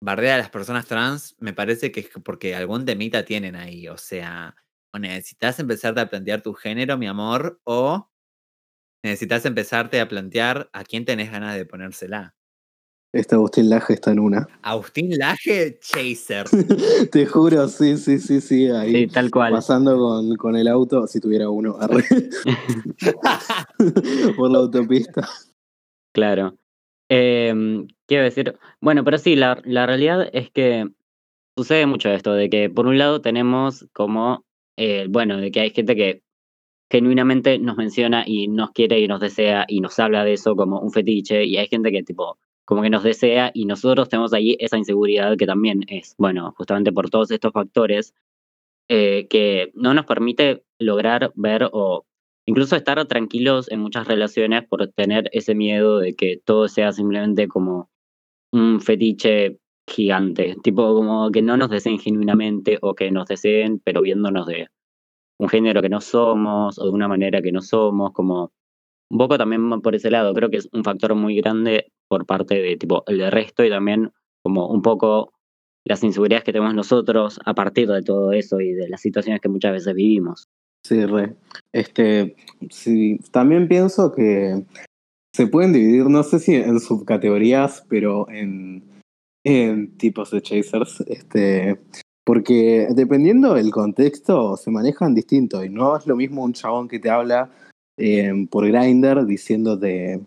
bardea 0.02 0.36
a 0.36 0.38
las 0.38 0.50
personas 0.50 0.86
trans, 0.86 1.36
me 1.40 1.54
parece 1.54 1.92
que 1.92 2.00
es 2.02 2.10
porque 2.24 2.54
algún 2.56 2.84
temita 2.86 3.24
tienen 3.24 3.56
ahí, 3.56 3.88
o 3.88 3.98
sea, 3.98 4.56
o 4.94 4.98
necesitas 5.00 5.58
empezarte 5.60 6.00
a 6.02 6.10
plantear 6.10 6.42
tu 6.42 6.54
género, 6.54 6.98
mi 6.98 7.08
amor, 7.08 7.60
o 7.64 8.10
necesitas 9.04 9.46
empezarte 9.46 10.00
a 10.00 10.08
plantear 10.08 10.70
a 10.72 10.84
quién 10.84 11.04
tenés 11.04 11.30
ganas 11.32 11.56
de 11.56 11.66
ponérsela. 11.66 12.34
Este 13.12 13.34
Agustín 13.34 13.68
Laje 13.68 13.92
está 13.92 14.12
en 14.12 14.20
una. 14.20 14.48
Agustín 14.62 15.10
Laje, 15.18 15.78
Chaser. 15.80 16.46
Te 17.12 17.26
juro, 17.26 17.68
sí, 17.68 17.98
sí, 17.98 18.18
sí, 18.18 18.40
sí. 18.40 18.68
Ahí 18.70 18.92
Sí, 18.92 19.06
tal 19.08 19.30
cual. 19.30 19.52
pasando 19.52 19.98
con, 19.98 20.34
con 20.36 20.56
el 20.56 20.66
auto, 20.66 21.06
si 21.06 21.20
tuviera 21.20 21.50
uno, 21.50 21.76
arre, 21.78 22.04
por 24.36 24.50
la 24.50 24.58
autopista. 24.58 25.28
Claro. 26.14 26.56
Eh, 27.10 27.84
quiero 28.06 28.24
decir, 28.24 28.56
bueno, 28.80 29.04
pero 29.04 29.18
sí, 29.18 29.36
la, 29.36 29.60
la 29.64 29.84
realidad 29.84 30.30
es 30.32 30.50
que 30.50 30.88
sucede 31.54 31.84
mucho 31.84 32.08
esto, 32.08 32.32
de 32.32 32.48
que 32.48 32.70
por 32.70 32.86
un 32.86 32.96
lado 32.96 33.20
tenemos 33.20 33.86
como, 33.92 34.46
eh, 34.78 35.06
bueno, 35.10 35.36
de 35.36 35.50
que 35.50 35.60
hay 35.60 35.70
gente 35.70 35.94
que 35.96 36.22
genuinamente 36.90 37.58
nos 37.58 37.76
menciona 37.76 38.24
y 38.26 38.48
nos 38.48 38.70
quiere 38.70 39.00
y 39.00 39.08
nos 39.08 39.20
desea 39.20 39.66
y 39.68 39.80
nos 39.80 39.98
habla 39.98 40.24
de 40.24 40.34
eso 40.34 40.56
como 40.56 40.80
un 40.80 40.92
fetiche 40.92 41.44
y 41.44 41.58
hay 41.58 41.66
gente 41.66 41.90
que 41.90 42.02
tipo 42.02 42.38
como 42.64 42.82
que 42.82 42.90
nos 42.90 43.02
desea 43.02 43.50
y 43.54 43.66
nosotros 43.66 44.08
tenemos 44.08 44.32
ahí 44.32 44.56
esa 44.60 44.78
inseguridad 44.78 45.36
que 45.36 45.46
también 45.46 45.80
es, 45.88 46.14
bueno, 46.18 46.52
justamente 46.56 46.92
por 46.92 47.10
todos 47.10 47.30
estos 47.30 47.52
factores 47.52 48.14
eh, 48.88 49.26
que 49.28 49.72
no 49.74 49.94
nos 49.94 50.06
permite 50.06 50.64
lograr 50.78 51.32
ver 51.34 51.68
o 51.72 52.04
incluso 52.46 52.76
estar 52.76 53.04
tranquilos 53.06 53.70
en 53.70 53.80
muchas 53.80 54.06
relaciones 54.06 54.66
por 54.68 54.86
tener 54.88 55.28
ese 55.32 55.54
miedo 55.54 55.98
de 55.98 56.14
que 56.14 56.40
todo 56.44 56.68
sea 56.68 56.92
simplemente 56.92 57.48
como 57.48 57.90
un 58.52 58.80
fetiche 58.80 59.58
gigante, 59.88 60.56
tipo 60.62 60.94
como 60.94 61.30
que 61.30 61.42
no 61.42 61.56
nos 61.56 61.70
deseen 61.70 61.98
genuinamente 61.98 62.78
o 62.82 62.94
que 62.94 63.10
nos 63.10 63.26
deseen 63.26 63.80
pero 63.84 64.02
viéndonos 64.02 64.46
de 64.46 64.68
un 65.38 65.48
género 65.48 65.82
que 65.82 65.88
no 65.88 66.00
somos 66.00 66.78
o 66.78 66.84
de 66.84 66.90
una 66.90 67.08
manera 67.08 67.42
que 67.42 67.52
no 67.52 67.60
somos, 67.62 68.12
como 68.12 68.52
un 69.10 69.18
poco 69.18 69.38
también 69.38 69.80
por 69.80 69.94
ese 69.94 70.10
lado, 70.10 70.32
creo 70.34 70.50
que 70.50 70.58
es 70.58 70.68
un 70.72 70.84
factor 70.84 71.14
muy 71.14 71.36
grande 71.36 71.92
por 72.12 72.26
parte 72.26 72.56
de 72.56 72.76
tipo 72.76 73.04
el 73.06 73.32
resto 73.32 73.64
y 73.64 73.70
también 73.70 74.12
como 74.44 74.68
un 74.68 74.82
poco 74.82 75.32
las 75.86 76.04
inseguridades 76.04 76.44
que 76.44 76.52
tenemos 76.52 76.74
nosotros 76.74 77.40
a 77.42 77.54
partir 77.54 77.88
de 77.88 78.02
todo 78.02 78.32
eso 78.32 78.60
y 78.60 78.74
de 78.74 78.86
las 78.90 79.00
situaciones 79.00 79.40
que 79.40 79.48
muchas 79.48 79.72
veces 79.72 79.94
vivimos. 79.94 80.44
Sí, 80.86 81.06
re. 81.06 81.34
Este, 81.72 82.36
sí, 82.68 83.18
también 83.30 83.66
pienso 83.66 84.12
que 84.12 84.62
se 85.34 85.46
pueden 85.46 85.72
dividir, 85.72 86.04
no 86.04 86.22
sé 86.22 86.38
si 86.38 86.54
en 86.54 86.80
subcategorías, 86.80 87.86
pero 87.88 88.28
en, 88.28 88.84
en 89.42 89.96
tipos 89.96 90.32
de 90.32 90.42
chasers. 90.42 91.00
Este, 91.06 91.80
porque 92.26 92.88
dependiendo 92.94 93.54
del 93.54 93.70
contexto, 93.70 94.58
se 94.58 94.70
manejan 94.70 95.14
distinto. 95.14 95.64
Y 95.64 95.70
no 95.70 95.96
es 95.96 96.06
lo 96.06 96.14
mismo 96.14 96.44
un 96.44 96.52
chabón 96.52 96.88
que 96.88 96.98
te 96.98 97.08
habla 97.08 97.50
eh, 97.96 98.32
por 98.50 98.66
Grindr 98.68 99.24
diciéndote, 99.24 100.20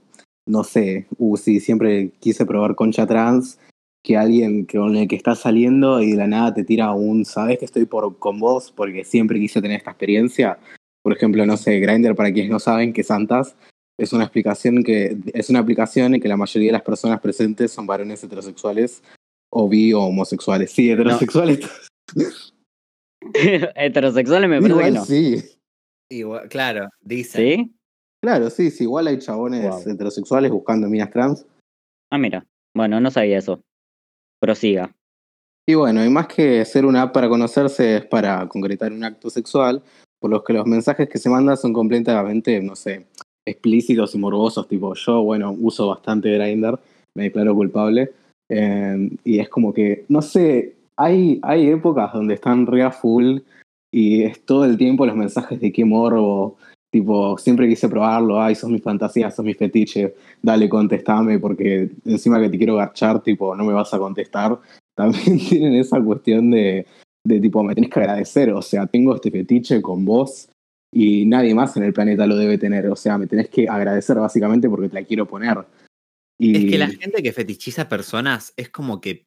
no 0.45 0.63
sé, 0.63 1.07
uh, 1.17 1.37
sí, 1.37 1.59
siempre 1.59 2.11
quise 2.19 2.45
probar 2.45 2.75
concha 2.75 3.07
trans, 3.07 3.59
que 4.03 4.15
alguien 4.17 4.65
que, 4.65 4.77
con 4.77 4.95
el 4.95 5.07
que 5.07 5.15
estás 5.15 5.39
saliendo 5.39 6.01
y 6.01 6.11
de 6.11 6.17
la 6.17 6.27
nada 6.27 6.53
te 6.53 6.63
tira 6.63 6.91
un, 6.91 7.25
sabes 7.25 7.57
que 7.57 7.65
estoy 7.65 7.85
por, 7.85 8.19
con 8.19 8.39
vos 8.39 8.71
porque 8.75 9.03
siempre 9.03 9.39
quise 9.39 9.61
tener 9.61 9.77
esta 9.77 9.91
experiencia. 9.91 10.59
Por 11.01 11.13
ejemplo, 11.13 11.45
no 11.45 11.57
sé, 11.57 11.79
Grindr, 11.79 12.15
para 12.15 12.31
quienes 12.31 12.51
no 12.51 12.59
saben, 12.59 12.93
que 12.93 13.03
Santas 13.03 13.55
es 13.97 14.13
una 14.13 14.23
explicación 14.23 14.83
que 14.83 15.17
es 15.33 15.49
una 15.49 15.59
aplicación 15.59 16.13
en 16.13 16.21
que 16.21 16.27
la 16.27 16.37
mayoría 16.37 16.69
de 16.69 16.73
las 16.73 16.81
personas 16.81 17.19
presentes 17.21 17.71
son 17.71 17.87
varones 17.87 18.23
heterosexuales 18.23 19.01
o 19.49 19.67
bi 19.69 19.93
o 19.93 20.01
homosexuales. 20.01 20.71
Sí, 20.71 20.91
heterosexuales. 20.91 21.59
Heterosexuales 23.75 24.49
me 24.49 24.61
parece 24.61 24.83
que 24.83 24.91
no. 24.91 25.05
sí. 25.05 25.43
Igual, 26.09 26.47
claro, 26.49 26.89
dicen. 27.01 27.41
¿Sí? 27.41 27.74
Claro, 28.25 28.49
sí, 28.49 28.71
sí. 28.71 28.85
Igual 28.85 29.05
hay 29.05 29.19
chabones 29.19 29.61
Wow. 29.85 29.93
heterosexuales 29.93 30.49
buscando 30.49 30.89
minas 30.89 31.11
trans. 31.11 31.45
Ah, 32.11 32.17
mira. 32.17 32.43
Bueno, 32.75 32.99
no 32.99 33.11
sabía 33.11 33.37
eso. 33.37 33.61
Prosiga. 34.41 34.91
Y 35.69 35.75
bueno, 35.75 36.03
y 36.03 36.09
más 36.09 36.25
que 36.25 36.65
ser 36.65 36.87
una 36.87 37.03
app 37.03 37.13
para 37.13 37.29
conocerse, 37.29 37.97
es 37.97 38.05
para 38.07 38.47
concretar 38.47 38.91
un 38.91 39.03
acto 39.03 39.29
sexual, 39.29 39.83
por 40.19 40.31
los 40.31 40.43
que 40.43 40.53
los 40.53 40.65
mensajes 40.65 41.07
que 41.07 41.19
se 41.19 41.29
mandan 41.29 41.55
son 41.55 41.71
completamente, 41.71 42.59
no 42.61 42.75
sé, 42.75 43.05
explícitos 43.47 44.15
y 44.15 44.17
morbosos. 44.17 44.67
Tipo, 44.67 44.95
yo, 44.95 45.21
bueno, 45.21 45.55
uso 45.59 45.87
bastante 45.89 46.35
Grindr, 46.35 46.79
me 47.15 47.25
declaro 47.25 47.53
culpable. 47.53 48.11
eh, 48.49 49.09
y 49.23 49.37
es 49.39 49.49
como 49.49 49.71
que, 49.71 50.05
no 50.09 50.23
sé, 50.23 50.75
hay, 50.97 51.39
hay 51.43 51.69
épocas 51.69 52.11
donde 52.11 52.33
están 52.33 52.65
re 52.65 52.81
a 52.81 52.89
full 52.91 53.39
y 53.91 54.23
es 54.23 54.43
todo 54.45 54.65
el 54.65 54.77
tiempo 54.77 55.05
los 55.05 55.15
mensajes 55.15 55.59
de 55.59 55.71
qué 55.71 55.85
morbo. 55.85 56.57
Tipo, 56.95 57.37
siempre 57.37 57.67
quise 57.67 57.89
probarlo, 57.89 58.41
ay, 58.41 58.55
sos 58.55 58.69
mi 58.69 58.79
fantasía, 58.79 59.29
sos 59.29 59.43
mi 59.43 59.53
fetiche, 59.53 60.15
dale, 60.41 60.69
contestame, 60.69 61.39
porque 61.39 61.89
encima 62.05 62.39
que 62.39 62.47
te 62.47 62.57
quiero 62.57 62.77
garchar, 62.77 63.21
tipo, 63.21 63.53
no 63.53 63.65
me 63.65 63.73
vas 63.73 63.93
a 63.93 63.99
contestar. 63.99 64.57
También 64.95 65.37
tienen 65.37 65.75
esa 65.75 66.01
cuestión 66.01 66.51
de, 66.51 66.87
de 67.21 67.41
tipo, 67.41 67.61
me 67.63 67.75
tenés 67.75 67.89
que 67.89 67.99
agradecer, 67.99 68.49
o 68.53 68.61
sea, 68.61 68.87
tengo 68.87 69.13
este 69.13 69.29
fetiche 69.29 69.81
con 69.81 70.05
vos 70.05 70.47
y 70.89 71.25
nadie 71.25 71.53
más 71.53 71.75
en 71.75 71.83
el 71.83 71.91
planeta 71.91 72.25
lo 72.27 72.37
debe 72.37 72.57
tener, 72.57 72.87
o 72.87 72.95
sea, 72.95 73.17
me 73.17 73.27
tenés 73.27 73.49
que 73.49 73.67
agradecer 73.67 74.15
básicamente 74.15 74.69
porque 74.69 74.87
te 74.87 74.95
la 74.95 75.03
quiero 75.03 75.27
poner. 75.27 75.65
Es 76.39 76.63
que 76.63 76.77
la 76.77 76.87
gente 76.87 77.21
que 77.21 77.33
fetichiza 77.33 77.89
personas 77.89 78.53
es 78.55 78.69
como 78.69 79.01
que 79.01 79.25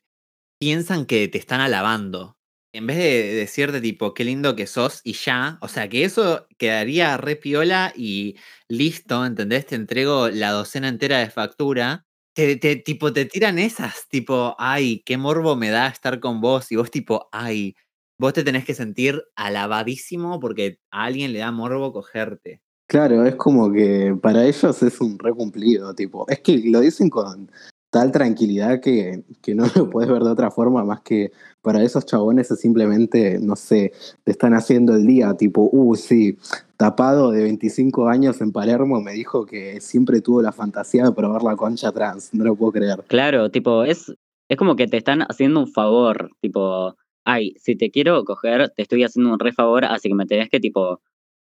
piensan 0.59 1.05
que 1.05 1.29
te 1.29 1.37
están 1.37 1.61
alabando. 1.61 2.38
En 2.79 2.87
vez 2.87 2.97
de 2.99 3.35
decirte 3.35 3.81
tipo, 3.81 4.15
qué 4.15 4.23
lindo 4.23 4.55
que 4.55 4.69
sos 4.69 5.01
y 5.03 5.15
ya, 5.15 5.59
o 5.63 5.67
sea, 5.67 5.89
que 5.89 6.05
eso 6.05 6.47
quedaría 6.59 7.17
re 7.17 7.35
piola 7.35 7.93
y 7.97 8.37
listo, 8.69 9.27
¿entendés? 9.27 9.67
Te 9.67 9.75
entrego 9.75 10.29
la 10.29 10.53
docena 10.53 10.87
entera 10.87 11.19
de 11.19 11.29
factura. 11.29 12.07
Te, 12.37 12.55
te- 12.55 12.77
tipo, 12.77 13.13
te 13.13 13.25
tiran 13.25 13.59
esas, 13.59 14.09
tipo, 14.09 14.55
ay, 14.61 15.03
qué 15.05 15.17
morbo 15.19 15.57
me 15.57 15.71
da 15.71 15.89
estar 15.89 16.21
con 16.21 16.41
vos. 16.41 16.71
Y 16.71 16.77
vos 16.77 16.89
tipo, 16.93 17.29
ay, 17.33 17.75
vos 18.17 18.33
te 18.33 18.45
tenés 18.45 18.65
que 18.65 18.75
sentir 18.75 19.25
alabadísimo 19.35 20.39
porque 20.39 20.79
a 20.93 21.07
alguien 21.07 21.33
le 21.33 21.41
da 21.41 21.51
morbo 21.51 21.93
cogerte. 21.93 22.63
Claro, 22.89 23.27
es 23.27 23.35
como 23.35 23.73
que 23.73 24.17
para 24.23 24.47
ellos 24.47 24.85
es 24.85 25.01
un 25.01 25.19
re 25.19 25.33
cumplido, 25.33 25.97
tipo, 25.97 26.27
es 26.29 26.39
que 26.43 26.59
lo 26.67 26.79
dicen 26.79 27.11
con 27.11 27.51
tal 27.91 28.13
tranquilidad 28.13 28.81
que, 28.81 29.25
que 29.43 29.55
no 29.55 29.65
lo 29.77 29.91
puedes 29.91 30.11
ver 30.11 30.23
de 30.23 30.31
otra 30.31 30.51
forma 30.51 30.85
más 30.85 31.01
que 31.01 31.33
para 31.63 31.83
esos 31.83 32.07
chabones 32.07 32.51
es 32.51 32.61
simplemente, 32.61 33.39
no 33.41 33.57
sé, 33.57 33.93
te 34.25 34.33
están 34.33 34.55
haciendo 34.55 34.95
el 34.95 35.07
día, 35.07 35.35
tipo, 35.35 35.69
uh, 35.71 35.95
sí, 35.97 36.37
tapado 36.77 37.31
de 37.31 37.43
25 37.43 38.09
años 38.09 38.41
en 38.41 38.53
Palermo 38.53 39.01
me 39.01 39.13
dijo 39.13 39.45
que 39.45 39.81
siempre 39.81 40.21
tuvo 40.21 40.41
la 40.43 40.53
fantasía 40.53 41.05
de 41.05 41.13
probar 41.13 41.43
la 41.43 41.57
concha 41.57 41.93
trans, 41.93 42.33
no 42.33 42.45
lo 42.45 42.57
puedo 42.57 42.73
creer. 42.73 43.05
Claro, 43.09 43.51
tipo, 43.51 43.85
es, 43.85 44.15
es 44.49 44.57
como 44.57 44.77
que 44.77 44.87
te 44.87 44.97
están 44.97 45.23
haciendo 45.23 45.61
un 45.61 45.69
favor, 45.69 46.31
tipo, 46.41 46.97
ay, 47.25 47.55
si 47.59 47.77
te 47.77 47.91
quiero 47.91 48.25
coger, 48.25 48.71
te 48.71 48.83
estoy 48.83 49.05
haciendo 49.05 49.33
un 49.33 49.39
re 49.39 49.53
favor, 49.53 49.85
así 49.85 50.09
que 50.09 50.15
me 50.15 50.27
tenés 50.27 50.49
que, 50.49 50.61
tipo, 50.61 51.01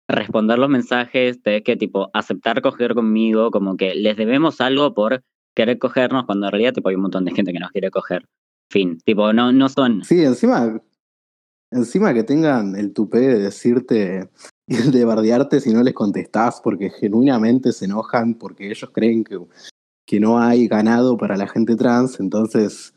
responder 0.08 0.58
los 0.58 0.70
mensajes, 0.70 1.42
tenés 1.42 1.62
que, 1.62 1.76
tipo, 1.76 2.10
aceptar 2.14 2.62
coger 2.62 2.94
conmigo, 2.94 3.50
como 3.50 3.76
que 3.76 3.94
les 3.94 4.16
debemos 4.16 4.60
algo 4.60 4.94
por 4.94 5.22
querer 5.58 5.80
cogernos, 5.80 6.24
cuando 6.24 6.46
en 6.46 6.52
realidad, 6.52 6.72
tipo, 6.72 6.88
hay 6.88 6.94
un 6.94 7.02
montón 7.02 7.24
de 7.24 7.32
gente 7.32 7.52
que 7.52 7.58
nos 7.58 7.72
quiere 7.72 7.90
coger. 7.90 8.24
Fin, 8.70 9.00
tipo, 9.04 9.32
no, 9.32 9.50
no 9.52 9.68
son... 9.68 10.04
Sí, 10.04 10.22
encima, 10.22 10.80
encima 11.72 12.14
que 12.14 12.22
tengan 12.22 12.76
el 12.76 12.92
tupé 12.92 13.18
de 13.18 13.38
decirte, 13.40 14.30
de 14.68 15.04
bardearte 15.04 15.58
si 15.58 15.72
no 15.72 15.82
les 15.82 15.94
contestás, 15.94 16.60
porque 16.62 16.90
genuinamente 16.90 17.72
se 17.72 17.86
enojan, 17.86 18.34
porque 18.34 18.70
ellos 18.70 18.88
creen 18.94 19.24
que, 19.24 19.36
que 20.06 20.20
no 20.20 20.38
hay 20.38 20.68
ganado 20.68 21.18
para 21.18 21.36
la 21.36 21.48
gente 21.48 21.74
trans, 21.74 22.20
entonces, 22.20 22.94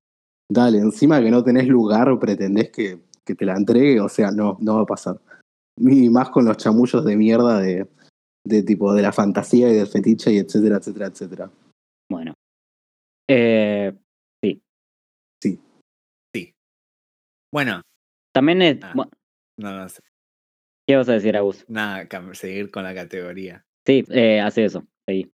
dale, 0.47 0.77
encima 0.77 1.19
que 1.19 1.31
no 1.31 1.43
tenés 1.43 1.67
lugar 1.67 2.09
o 2.09 2.19
pretendés 2.19 2.69
que, 2.69 2.99
que 3.25 3.33
te 3.33 3.45
la 3.45 3.55
entregue, 3.55 3.99
o 4.01 4.07
sea, 4.07 4.29
no, 4.29 4.59
no 4.61 4.75
va 4.75 4.81
a 4.83 4.85
pasar. 4.85 5.19
Y 5.77 6.11
más 6.11 6.29
con 6.29 6.45
los 6.45 6.57
chamullos 6.57 7.03
de 7.03 7.17
mierda 7.17 7.59
de, 7.59 7.87
de 8.45 8.61
tipo 8.61 8.93
de 8.93 9.01
la 9.01 9.11
fantasía 9.11 9.67
y 9.71 9.77
del 9.77 9.87
fetiche 9.87 10.31
y 10.31 10.37
etcétera, 10.37 10.77
etcétera, 10.77 11.07
etcétera. 11.07 11.51
Eh, 13.33 13.93
Bueno, 17.53 17.81
también 18.33 18.61
es. 18.61 18.77
Ah. 18.81 18.91
bueno, 18.95 19.11
no, 19.57 19.71
no 19.77 19.89
sé. 19.89 20.01
¿Qué 20.87 20.95
vas 20.95 21.09
a 21.09 21.13
decir, 21.13 21.35
Agus? 21.37 21.65
Nada, 21.69 22.07
seguir 22.33 22.71
con 22.71 22.83
la 22.83 22.95
categoría. 22.95 23.65
Sí, 23.85 24.03
eh, 24.09 24.39
hace 24.39 24.65
eso. 24.65 24.85
Seguí. 25.07 25.31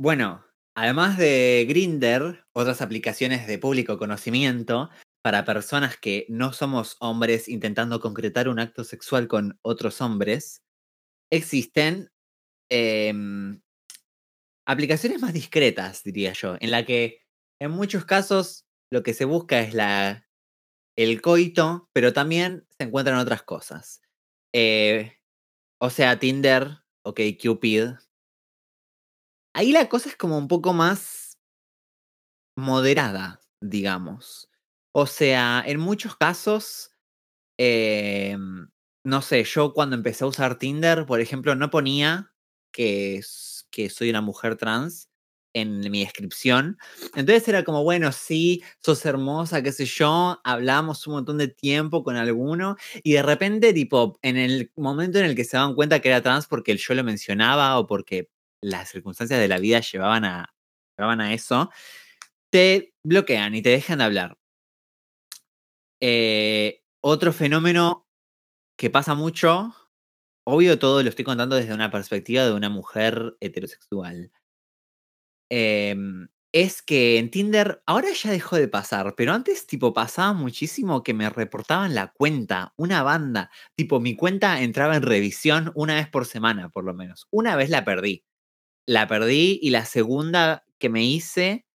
Bueno, 0.00 0.44
además 0.76 1.18
de 1.18 1.66
Grinder, 1.68 2.44
otras 2.52 2.82
aplicaciones 2.82 3.46
de 3.46 3.58
público 3.58 3.98
conocimiento 3.98 4.90
para 5.22 5.44
personas 5.44 5.96
que 5.96 6.26
no 6.28 6.52
somos 6.52 6.96
hombres 7.00 7.48
intentando 7.48 8.00
concretar 8.00 8.48
un 8.48 8.60
acto 8.60 8.84
sexual 8.84 9.26
con 9.26 9.58
otros 9.62 10.00
hombres, 10.00 10.62
existen 11.32 12.08
em, 12.70 13.60
aplicaciones 14.66 15.20
más 15.20 15.32
discretas, 15.32 16.02
diría 16.02 16.32
yo, 16.32 16.56
en 16.60 16.70
la 16.70 16.84
que 16.84 17.22
en 17.60 17.70
muchos 17.70 18.04
casos 18.04 18.66
lo 18.90 19.02
que 19.02 19.14
se 19.14 19.24
busca 19.24 19.60
es 19.60 19.74
la, 19.74 20.28
el 20.96 21.22
coito, 21.22 21.88
pero 21.92 22.12
también 22.12 22.66
se 22.78 22.84
encuentran 22.86 23.18
otras 23.18 23.42
cosas. 23.42 24.02
Eh, 24.52 25.18
o 25.80 25.90
sea, 25.90 26.18
Tinder, 26.18 26.78
ok, 27.04 27.20
Cupid, 27.40 27.90
ahí 29.54 29.72
la 29.72 29.88
cosa 29.88 30.08
es 30.08 30.16
como 30.16 30.38
un 30.38 30.48
poco 30.48 30.72
más 30.72 31.38
moderada, 32.56 33.40
digamos. 33.60 34.48
O 34.92 35.06
sea, 35.06 35.62
en 35.66 35.78
muchos 35.78 36.16
casos, 36.16 36.90
em, 37.58 38.68
no 39.04 39.22
sé, 39.22 39.44
yo 39.44 39.72
cuando 39.74 39.96
empecé 39.96 40.24
a 40.24 40.28
usar 40.28 40.58
Tinder, 40.58 41.06
por 41.06 41.20
ejemplo, 41.20 41.54
no 41.54 41.70
ponía 41.70 42.32
que, 42.72 43.20
que 43.76 43.90
soy 43.90 44.08
una 44.08 44.22
mujer 44.22 44.56
trans 44.56 45.10
en 45.52 45.90
mi 45.90 46.00
descripción. 46.00 46.78
Entonces 47.14 47.46
era 47.46 47.62
como, 47.62 47.82
bueno, 47.82 48.10
sí, 48.10 48.62
sos 48.80 49.04
hermosa, 49.04 49.62
qué 49.62 49.70
sé 49.70 49.84
yo, 49.84 50.40
hablamos 50.44 51.06
un 51.06 51.14
montón 51.14 51.36
de 51.36 51.48
tiempo 51.48 52.02
con 52.02 52.16
alguno 52.16 52.76
y 53.02 53.12
de 53.12 53.22
repente, 53.22 53.74
tipo, 53.74 54.18
en 54.22 54.38
el 54.38 54.72
momento 54.76 55.18
en 55.18 55.26
el 55.26 55.36
que 55.36 55.44
se 55.44 55.58
daban 55.58 55.74
cuenta 55.74 56.00
que 56.00 56.08
era 56.08 56.22
trans 56.22 56.46
porque 56.46 56.74
yo 56.76 56.94
lo 56.94 57.04
mencionaba 57.04 57.78
o 57.78 57.86
porque 57.86 58.30
las 58.62 58.88
circunstancias 58.90 59.38
de 59.38 59.48
la 59.48 59.58
vida 59.58 59.80
llevaban 59.80 60.24
a, 60.24 60.54
llevaban 60.96 61.20
a 61.20 61.34
eso, 61.34 61.70
te 62.50 62.94
bloquean 63.04 63.54
y 63.54 63.62
te 63.62 63.70
dejan 63.70 63.98
de 63.98 64.04
hablar. 64.04 64.38
Eh, 66.00 66.82
otro 67.02 67.32
fenómeno 67.32 68.06
que 68.78 68.90
pasa 68.90 69.14
mucho, 69.14 69.74
obvio 70.46 70.78
todo 70.78 71.02
lo 71.02 71.08
estoy 71.10 71.24
contando 71.24 71.56
desde 71.56 71.74
una 71.74 71.90
perspectiva 71.90 72.44
de 72.46 72.52
una 72.54 72.68
mujer 72.70 73.36
heterosexual, 73.40 74.32
em, 75.50 76.28
es 76.52 76.82
que 76.82 77.18
en 77.18 77.30
Tinder 77.30 77.82
ahora 77.86 78.08
ya 78.12 78.30
dejó 78.30 78.56
de 78.56 78.68
pasar, 78.68 79.14
pero 79.16 79.32
antes 79.32 79.66
tipo 79.66 79.92
pasaba 79.92 80.32
muchísimo 80.32 81.02
que 81.02 81.12
me 81.14 81.28
reportaban 81.30 81.94
la 81.94 82.12
cuenta, 82.12 82.72
una 82.76 83.02
banda, 83.02 83.50
tipo 83.74 84.00
mi 84.00 84.16
cuenta 84.16 84.60
entraba 84.62 84.96
en 84.96 85.02
revisión 85.02 85.72
una 85.74 85.94
vez 85.96 86.08
por 86.08 86.24
semana 86.26 86.70
por 86.70 86.84
lo 86.84 86.94
menos. 86.94 87.26
Una 87.30 87.56
vez 87.56 87.68
la 87.70 87.84
perdí, 87.84 88.24
la 88.86 89.08
perdí 89.08 89.58
y 89.62 89.70
la 89.70 89.84
segunda 89.86 90.64
que 90.78 90.90
me 90.90 91.04
hice 91.04 91.66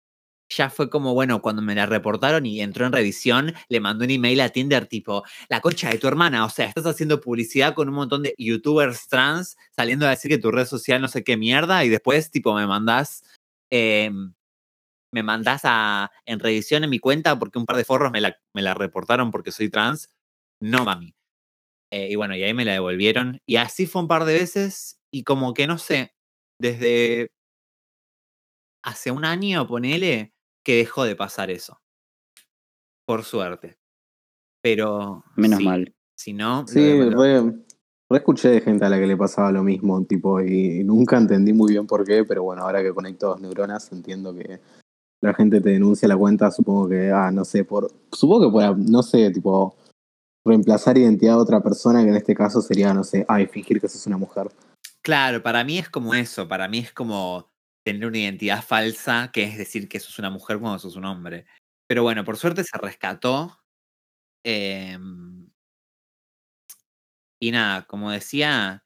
ya 0.55 0.69
fue 0.69 0.89
como, 0.89 1.13
bueno, 1.13 1.41
cuando 1.41 1.61
me 1.61 1.75
la 1.75 1.85
reportaron 1.85 2.45
y 2.45 2.61
entró 2.61 2.85
en 2.85 2.91
revisión, 2.91 3.53
le 3.69 3.79
mandó 3.79 4.05
un 4.05 4.11
email 4.11 4.41
a 4.41 4.49
Tinder 4.49 4.85
tipo, 4.87 5.23
la 5.49 5.61
concha 5.61 5.89
de 5.89 5.97
tu 5.97 6.07
hermana, 6.07 6.45
o 6.45 6.49
sea, 6.49 6.67
estás 6.67 6.85
haciendo 6.85 7.21
publicidad 7.21 7.73
con 7.73 7.89
un 7.89 7.95
montón 7.95 8.23
de 8.23 8.35
youtubers 8.37 9.07
trans 9.07 9.57
saliendo 9.75 10.05
a 10.05 10.09
decir 10.11 10.29
que 10.29 10.37
tu 10.37 10.51
red 10.51 10.65
social 10.65 11.01
no 11.01 11.07
sé 11.07 11.23
qué 11.23 11.37
mierda 11.37 11.83
y 11.85 11.89
después 11.89 12.31
tipo 12.31 12.53
me 12.53 12.67
mandás, 12.67 13.23
em, 13.71 14.33
me 15.13 15.23
mandás 15.23 15.61
a, 15.65 16.11
en 16.25 16.39
revisión 16.39 16.83
en 16.83 16.89
mi 16.89 16.99
cuenta 16.99 17.37
porque 17.39 17.59
un 17.59 17.65
par 17.65 17.77
de 17.77 17.85
forros 17.85 18.11
me 18.11 18.21
la, 18.21 18.37
me 18.53 18.61
la 18.61 18.73
reportaron 18.73 19.31
porque 19.31 19.51
soy 19.51 19.69
trans. 19.69 20.09
No, 20.61 20.85
mami. 20.85 21.15
Eh, 21.91 22.09
y 22.11 22.15
bueno, 22.15 22.35
y 22.35 22.43
ahí 22.43 22.53
me 22.53 22.65
la 22.65 22.73
devolvieron. 22.73 23.41
Y 23.45 23.57
así 23.57 23.87
fue 23.87 24.01
un 24.03 24.07
par 24.07 24.25
de 24.25 24.33
veces 24.33 24.99
y 25.11 25.23
como 25.23 25.53
que 25.53 25.67
no 25.67 25.77
sé, 25.77 26.13
desde 26.59 27.31
hace 28.83 29.11
un 29.11 29.25
año, 29.25 29.67
ponele, 29.67 30.30
que 30.63 30.77
dejó 30.77 31.03
de 31.03 31.15
pasar 31.15 31.49
eso. 31.49 31.81
Por 33.05 33.23
suerte. 33.23 33.77
Pero. 34.61 35.23
Menos 35.35 35.59
sí, 35.59 35.65
mal. 35.65 35.95
Si 36.15 36.33
no. 36.33 36.67
Sí, 36.67 37.01
re, 37.09 37.41
re 37.41 38.17
escuché 38.17 38.49
de 38.49 38.61
gente 38.61 38.85
a 38.85 38.89
la 38.89 38.99
que 38.99 39.07
le 39.07 39.17
pasaba 39.17 39.51
lo 39.51 39.63
mismo, 39.63 40.03
tipo, 40.05 40.41
y, 40.41 40.83
nunca 40.83 41.17
entendí 41.17 41.53
muy 41.53 41.71
bien 41.71 41.87
por 41.87 42.05
qué, 42.05 42.23
pero 42.25 42.43
bueno, 42.43 42.61
ahora 42.61 42.81
que 42.81 42.93
conecto 42.93 43.27
dos 43.27 43.41
neuronas 43.41 43.91
entiendo 43.91 44.33
que 44.35 44.59
la 45.21 45.33
gente 45.33 45.61
te 45.61 45.69
denuncia 45.69 46.07
la 46.07 46.17
cuenta, 46.17 46.51
supongo 46.51 46.89
que, 46.89 47.11
ah, 47.11 47.31
no 47.31 47.45
sé, 47.45 47.63
por, 47.63 47.91
supongo 48.11 48.45
que 48.45 48.51
por, 48.51 48.77
no 48.77 49.03
sé, 49.03 49.31
tipo, 49.31 49.75
reemplazar 50.45 50.97
identidad 50.97 51.35
de 51.35 51.41
otra 51.41 51.61
persona, 51.61 52.03
que 52.03 52.09
en 52.09 52.15
este 52.15 52.35
caso 52.35 52.61
sería, 52.61 52.93
no 52.93 53.03
sé, 53.03 53.25
ay, 53.27 53.47
fingir 53.47 53.79
que 53.79 53.87
sos 53.87 54.07
una 54.07 54.17
mujer. 54.17 54.47
Claro, 55.01 55.41
para 55.41 55.63
mí 55.63 55.77
es 55.77 55.89
como 55.89 56.13
eso. 56.13 56.47
Para 56.47 56.67
mí 56.67 56.79
es 56.79 56.91
como 56.91 57.50
tener 57.83 58.05
una 58.07 58.19
identidad 58.19 58.63
falsa, 58.63 59.31
que 59.33 59.43
es 59.43 59.57
decir 59.57 59.89
que 59.89 59.99
sos 59.99 60.19
una 60.19 60.29
mujer 60.29 60.59
cuando 60.59 60.79
sos 60.79 60.95
un 60.95 61.05
hombre. 61.05 61.45
Pero 61.87 62.03
bueno, 62.03 62.23
por 62.25 62.37
suerte 62.37 62.63
se 62.63 62.77
rescató. 62.77 63.57
em, 64.43 65.49
y 67.39 67.51
nada, 67.51 67.85
como 67.87 68.11
decía, 68.11 68.83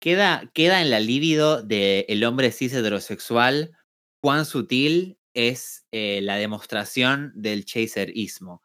queda, 0.00 0.50
queda 0.54 0.82
en 0.82 0.90
la 0.90 1.00
libido 1.00 1.62
del 1.62 2.24
hombre 2.24 2.52
cis 2.52 2.74
heterosexual 2.74 3.76
cuán 4.22 4.46
sutil 4.46 5.18
es 5.34 5.86
eh, 5.92 6.20
la 6.22 6.36
demostración 6.36 7.32
del 7.36 7.64
chaserismo. 7.64 8.62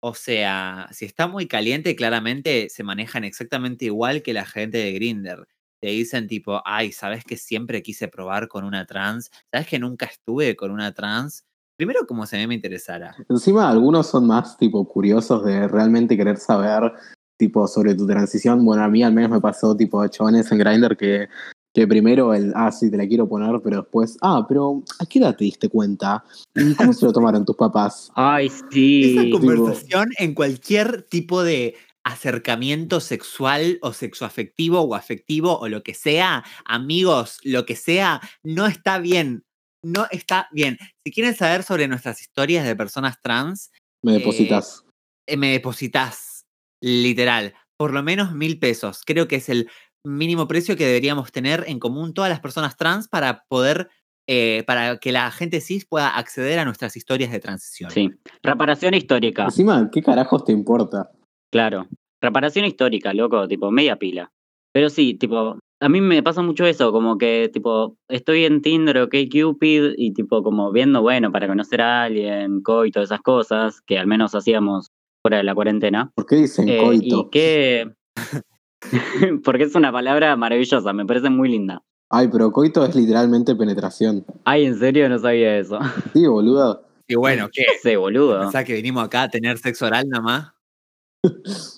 O 0.00 0.14
sea, 0.14 0.88
si 0.92 1.06
está 1.06 1.26
muy 1.28 1.48
caliente, 1.48 1.96
claramente 1.96 2.68
se 2.70 2.84
manejan 2.84 3.24
exactamente 3.24 3.86
igual 3.86 4.22
que 4.22 4.32
la 4.34 4.46
gente 4.46 4.78
de 4.78 4.92
Grinder. 4.92 5.46
Te 5.80 5.88
dicen 5.88 6.26
tipo, 6.26 6.60
ay, 6.64 6.90
¿sabes 6.90 7.24
que 7.24 7.36
siempre 7.36 7.82
quise 7.82 8.08
probar 8.08 8.48
con 8.48 8.64
una 8.64 8.84
trans? 8.84 9.30
¿Sabes 9.52 9.68
que 9.68 9.78
nunca 9.78 10.06
estuve 10.06 10.56
con 10.56 10.72
una 10.72 10.92
trans? 10.92 11.44
Primero, 11.76 12.04
como 12.06 12.26
si 12.26 12.34
a 12.34 12.40
mí 12.40 12.48
me 12.48 12.56
interesara. 12.56 13.14
Encima, 13.28 13.70
algunos 13.70 14.08
son 14.08 14.26
más, 14.26 14.58
tipo, 14.58 14.84
curiosos 14.88 15.44
de 15.44 15.68
realmente 15.68 16.16
querer 16.16 16.36
saber, 16.38 16.92
tipo, 17.38 17.68
sobre 17.68 17.94
tu 17.94 18.08
transición. 18.08 18.64
Bueno, 18.64 18.82
a 18.82 18.88
mí 18.88 19.04
al 19.04 19.12
menos 19.12 19.30
me 19.30 19.40
pasó, 19.40 19.76
tipo, 19.76 20.04
chabones 20.08 20.50
en 20.50 20.58
Grindr 20.58 20.96
que, 20.96 21.28
que 21.72 21.86
primero 21.86 22.34
el, 22.34 22.52
ah, 22.56 22.72
sí, 22.72 22.90
te 22.90 22.96
la 22.96 23.06
quiero 23.06 23.28
poner, 23.28 23.60
pero 23.62 23.82
después, 23.82 24.18
ah, 24.20 24.44
pero 24.48 24.82
¿a 24.98 25.06
qué 25.06 25.20
edad 25.20 25.36
te 25.36 25.44
diste 25.44 25.68
cuenta? 25.68 26.24
¿Y 26.56 26.74
cómo 26.74 26.92
se 26.92 27.06
lo 27.06 27.12
tomaron 27.12 27.44
tus 27.44 27.54
papás? 27.54 28.10
Ay, 28.16 28.46
Esa 28.46 28.60
sí. 28.72 29.30
conversación 29.30 30.08
en 30.18 30.34
cualquier 30.34 31.02
tipo 31.02 31.44
de 31.44 31.76
acercamiento 32.08 33.00
sexual 33.00 33.78
o 33.82 33.92
sexoafectivo 33.92 34.80
o 34.80 34.94
afectivo 34.94 35.58
o 35.58 35.68
lo 35.68 35.82
que 35.82 35.94
sea, 35.94 36.44
amigos, 36.64 37.38
lo 37.44 37.66
que 37.66 37.76
sea, 37.76 38.20
no 38.42 38.66
está 38.66 38.98
bien. 38.98 39.44
No 39.84 40.06
está 40.10 40.48
bien. 40.50 40.76
Si 41.04 41.12
quieren 41.12 41.36
saber 41.36 41.62
sobre 41.62 41.86
nuestras 41.86 42.20
historias 42.20 42.66
de 42.66 42.74
personas 42.74 43.20
trans, 43.22 43.70
Me 44.02 44.12
depositas. 44.14 44.84
eh, 45.26 45.36
me 45.36 45.52
depositas, 45.52 46.46
literal, 46.82 47.54
por 47.78 47.92
lo 47.92 48.02
menos 48.02 48.32
mil 48.32 48.58
pesos. 48.58 49.02
Creo 49.06 49.28
que 49.28 49.36
es 49.36 49.48
el 49.48 49.68
mínimo 50.04 50.48
precio 50.48 50.76
que 50.76 50.86
deberíamos 50.86 51.30
tener 51.30 51.64
en 51.68 51.78
común 51.78 52.14
todas 52.14 52.30
las 52.30 52.40
personas 52.40 52.76
trans 52.76 53.06
para 53.06 53.44
poder, 53.48 53.88
eh, 54.26 54.64
para 54.66 54.98
que 54.98 55.12
la 55.12 55.30
gente 55.30 55.60
cis 55.60 55.84
pueda 55.84 56.08
acceder 56.16 56.58
a 56.58 56.64
nuestras 56.64 56.96
historias 56.96 57.30
de 57.30 57.40
transición. 57.40 57.90
Sí. 57.90 58.10
Reparación 58.42 58.94
histórica. 58.94 59.44
Encima, 59.44 59.90
¿qué 59.92 60.02
carajos 60.02 60.44
te 60.44 60.52
importa? 60.52 61.10
Claro. 61.50 61.86
Reparación 62.20 62.64
histórica, 62.64 63.14
loco, 63.14 63.46
tipo, 63.48 63.70
media 63.70 63.96
pila. 63.96 64.30
Pero 64.72 64.90
sí, 64.90 65.14
tipo, 65.14 65.58
a 65.80 65.88
mí 65.88 66.00
me 66.00 66.22
pasa 66.22 66.42
mucho 66.42 66.66
eso, 66.66 66.92
como 66.92 67.18
que, 67.18 67.50
tipo, 67.52 67.96
estoy 68.08 68.44
en 68.44 68.60
Tinder 68.62 68.98
o 68.98 69.08
Cupid 69.08 69.92
y, 69.96 70.12
tipo, 70.12 70.42
como 70.42 70.72
viendo, 70.72 71.02
bueno, 71.02 71.30
para 71.30 71.46
conocer 71.46 71.80
a 71.80 72.04
alguien, 72.04 72.62
coito, 72.62 73.00
esas 73.00 73.20
cosas, 73.20 73.80
que 73.80 73.98
al 73.98 74.06
menos 74.06 74.34
hacíamos 74.34 74.88
fuera 75.22 75.38
de 75.38 75.44
la 75.44 75.54
cuarentena. 75.54 76.10
¿Por 76.14 76.26
qué 76.26 76.36
dicen 76.36 76.68
Eh, 76.68 76.78
coito? 76.78 77.20
y 77.26 77.30
que... 77.30 77.92
Porque 79.44 79.64
es 79.64 79.74
una 79.74 79.92
palabra 79.92 80.36
maravillosa, 80.36 80.92
me 80.92 81.06
parece 81.06 81.30
muy 81.30 81.48
linda. 81.48 81.82
Ay, 82.10 82.28
pero 82.32 82.50
coito 82.52 82.84
es 82.84 82.94
literalmente 82.96 83.54
penetración. 83.54 84.24
Ay, 84.44 84.64
en 84.66 84.78
serio 84.78 85.08
no 85.08 85.18
sabía 85.18 85.58
eso. 85.58 85.78
Sí, 86.14 86.26
boludo. 86.26 86.84
Y 87.06 87.14
bueno, 87.16 87.48
¿qué? 87.52 87.64
Sí, 87.82 87.96
boludo. 87.96 88.40
¿Pensás 88.40 88.64
que 88.64 88.74
vinimos 88.74 89.04
acá 89.04 89.24
a 89.24 89.28
tener 89.28 89.58
sexo 89.58 89.86
oral 89.86 90.08
nada 90.08 90.22
más? 90.22 91.77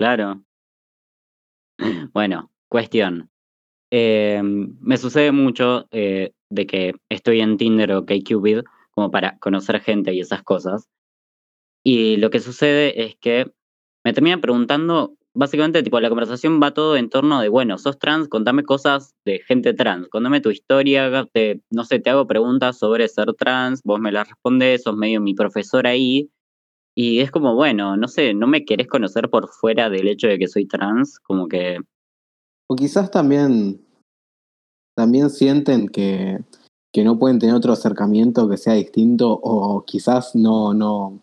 Claro. 0.00 0.42
Bueno, 2.12 2.50
cuestión. 2.68 3.30
eh, 3.92 4.40
me 4.44 4.98
sucede 4.98 5.32
mucho 5.32 5.86
eh, 5.92 6.32
de 6.50 6.66
que 6.66 6.94
estoy 7.10 7.40
en 7.40 7.58
Tinder 7.58 7.92
o 7.92 8.06
KQBid 8.06 8.62
como 8.92 9.10
para 9.10 9.38
conocer 9.38 9.80
gente 9.80 10.14
y 10.14 10.20
esas 10.20 10.42
cosas. 10.42 10.88
Y 11.84 12.16
lo 12.18 12.30
que 12.30 12.40
sucede 12.40 13.04
es 13.04 13.16
que 13.20 13.52
me 14.04 14.12
terminan 14.12 14.40
preguntando, 14.40 15.14
básicamente, 15.34 15.82
tipo, 15.82 16.00
la 16.00 16.08
conversación 16.10 16.60
va 16.62 16.72
todo 16.74 16.96
en 16.96 17.10
torno 17.10 17.40
de, 17.40 17.48
bueno, 17.48 17.78
sos 17.78 17.98
trans, 17.98 18.28
contame 18.28 18.64
cosas 18.64 19.14
de 19.24 19.40
gente 19.46 19.74
trans, 19.74 20.08
contame 20.08 20.40
tu 20.40 20.50
historia, 20.50 21.26
te, 21.32 21.62
no 21.70 21.84
sé, 21.84 22.00
te 22.00 22.10
hago 22.10 22.26
preguntas 22.26 22.78
sobre 22.78 23.08
ser 23.08 23.34
trans, 23.34 23.82
vos 23.84 24.00
me 24.00 24.12
las 24.12 24.28
respondes, 24.28 24.82
sos 24.84 24.96
medio 24.96 25.20
mi 25.20 25.34
profesor 25.34 25.86
ahí. 25.86 26.30
Y 26.94 27.20
es 27.20 27.30
como, 27.30 27.54
bueno, 27.54 27.96
no 27.96 28.08
sé, 28.08 28.34
no 28.34 28.46
me 28.46 28.64
querés 28.64 28.88
conocer 28.88 29.30
por 29.30 29.48
fuera 29.48 29.88
del 29.88 30.08
hecho 30.08 30.26
de 30.26 30.38
que 30.38 30.48
soy 30.48 30.66
trans, 30.66 31.18
como 31.20 31.48
que... 31.48 31.78
O 32.68 32.76
quizás 32.76 33.10
también, 33.10 33.80
también 34.96 35.30
sienten 35.30 35.88
que, 35.88 36.38
que 36.92 37.04
no 37.04 37.18
pueden 37.18 37.38
tener 37.38 37.54
otro 37.54 37.72
acercamiento 37.72 38.48
que 38.48 38.56
sea 38.56 38.74
distinto 38.74 39.32
o 39.32 39.84
quizás 39.84 40.34
no, 40.34 40.74
no, 40.74 41.20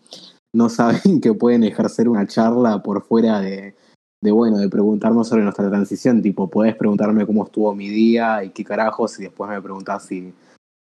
no 0.53 0.69
saben 0.69 1.01
que 1.21 1.33
pueden 1.33 1.63
ejercer 1.63 2.09
una 2.09 2.27
charla 2.27 2.81
por 2.81 3.03
fuera 3.03 3.39
de, 3.41 3.75
de, 4.21 4.31
bueno, 4.31 4.57
de 4.57 4.69
preguntarnos 4.69 5.27
sobre 5.27 5.43
nuestra 5.43 5.69
transición, 5.69 6.21
tipo, 6.21 6.49
podés 6.49 6.75
preguntarme 6.75 7.25
cómo 7.25 7.45
estuvo 7.45 7.73
mi 7.75 7.89
día 7.89 8.43
y 8.43 8.49
qué 8.49 8.63
carajos, 8.63 9.19
y 9.19 9.23
después 9.23 9.49
me 9.49 9.61
preguntás 9.61 10.05
si, 10.05 10.33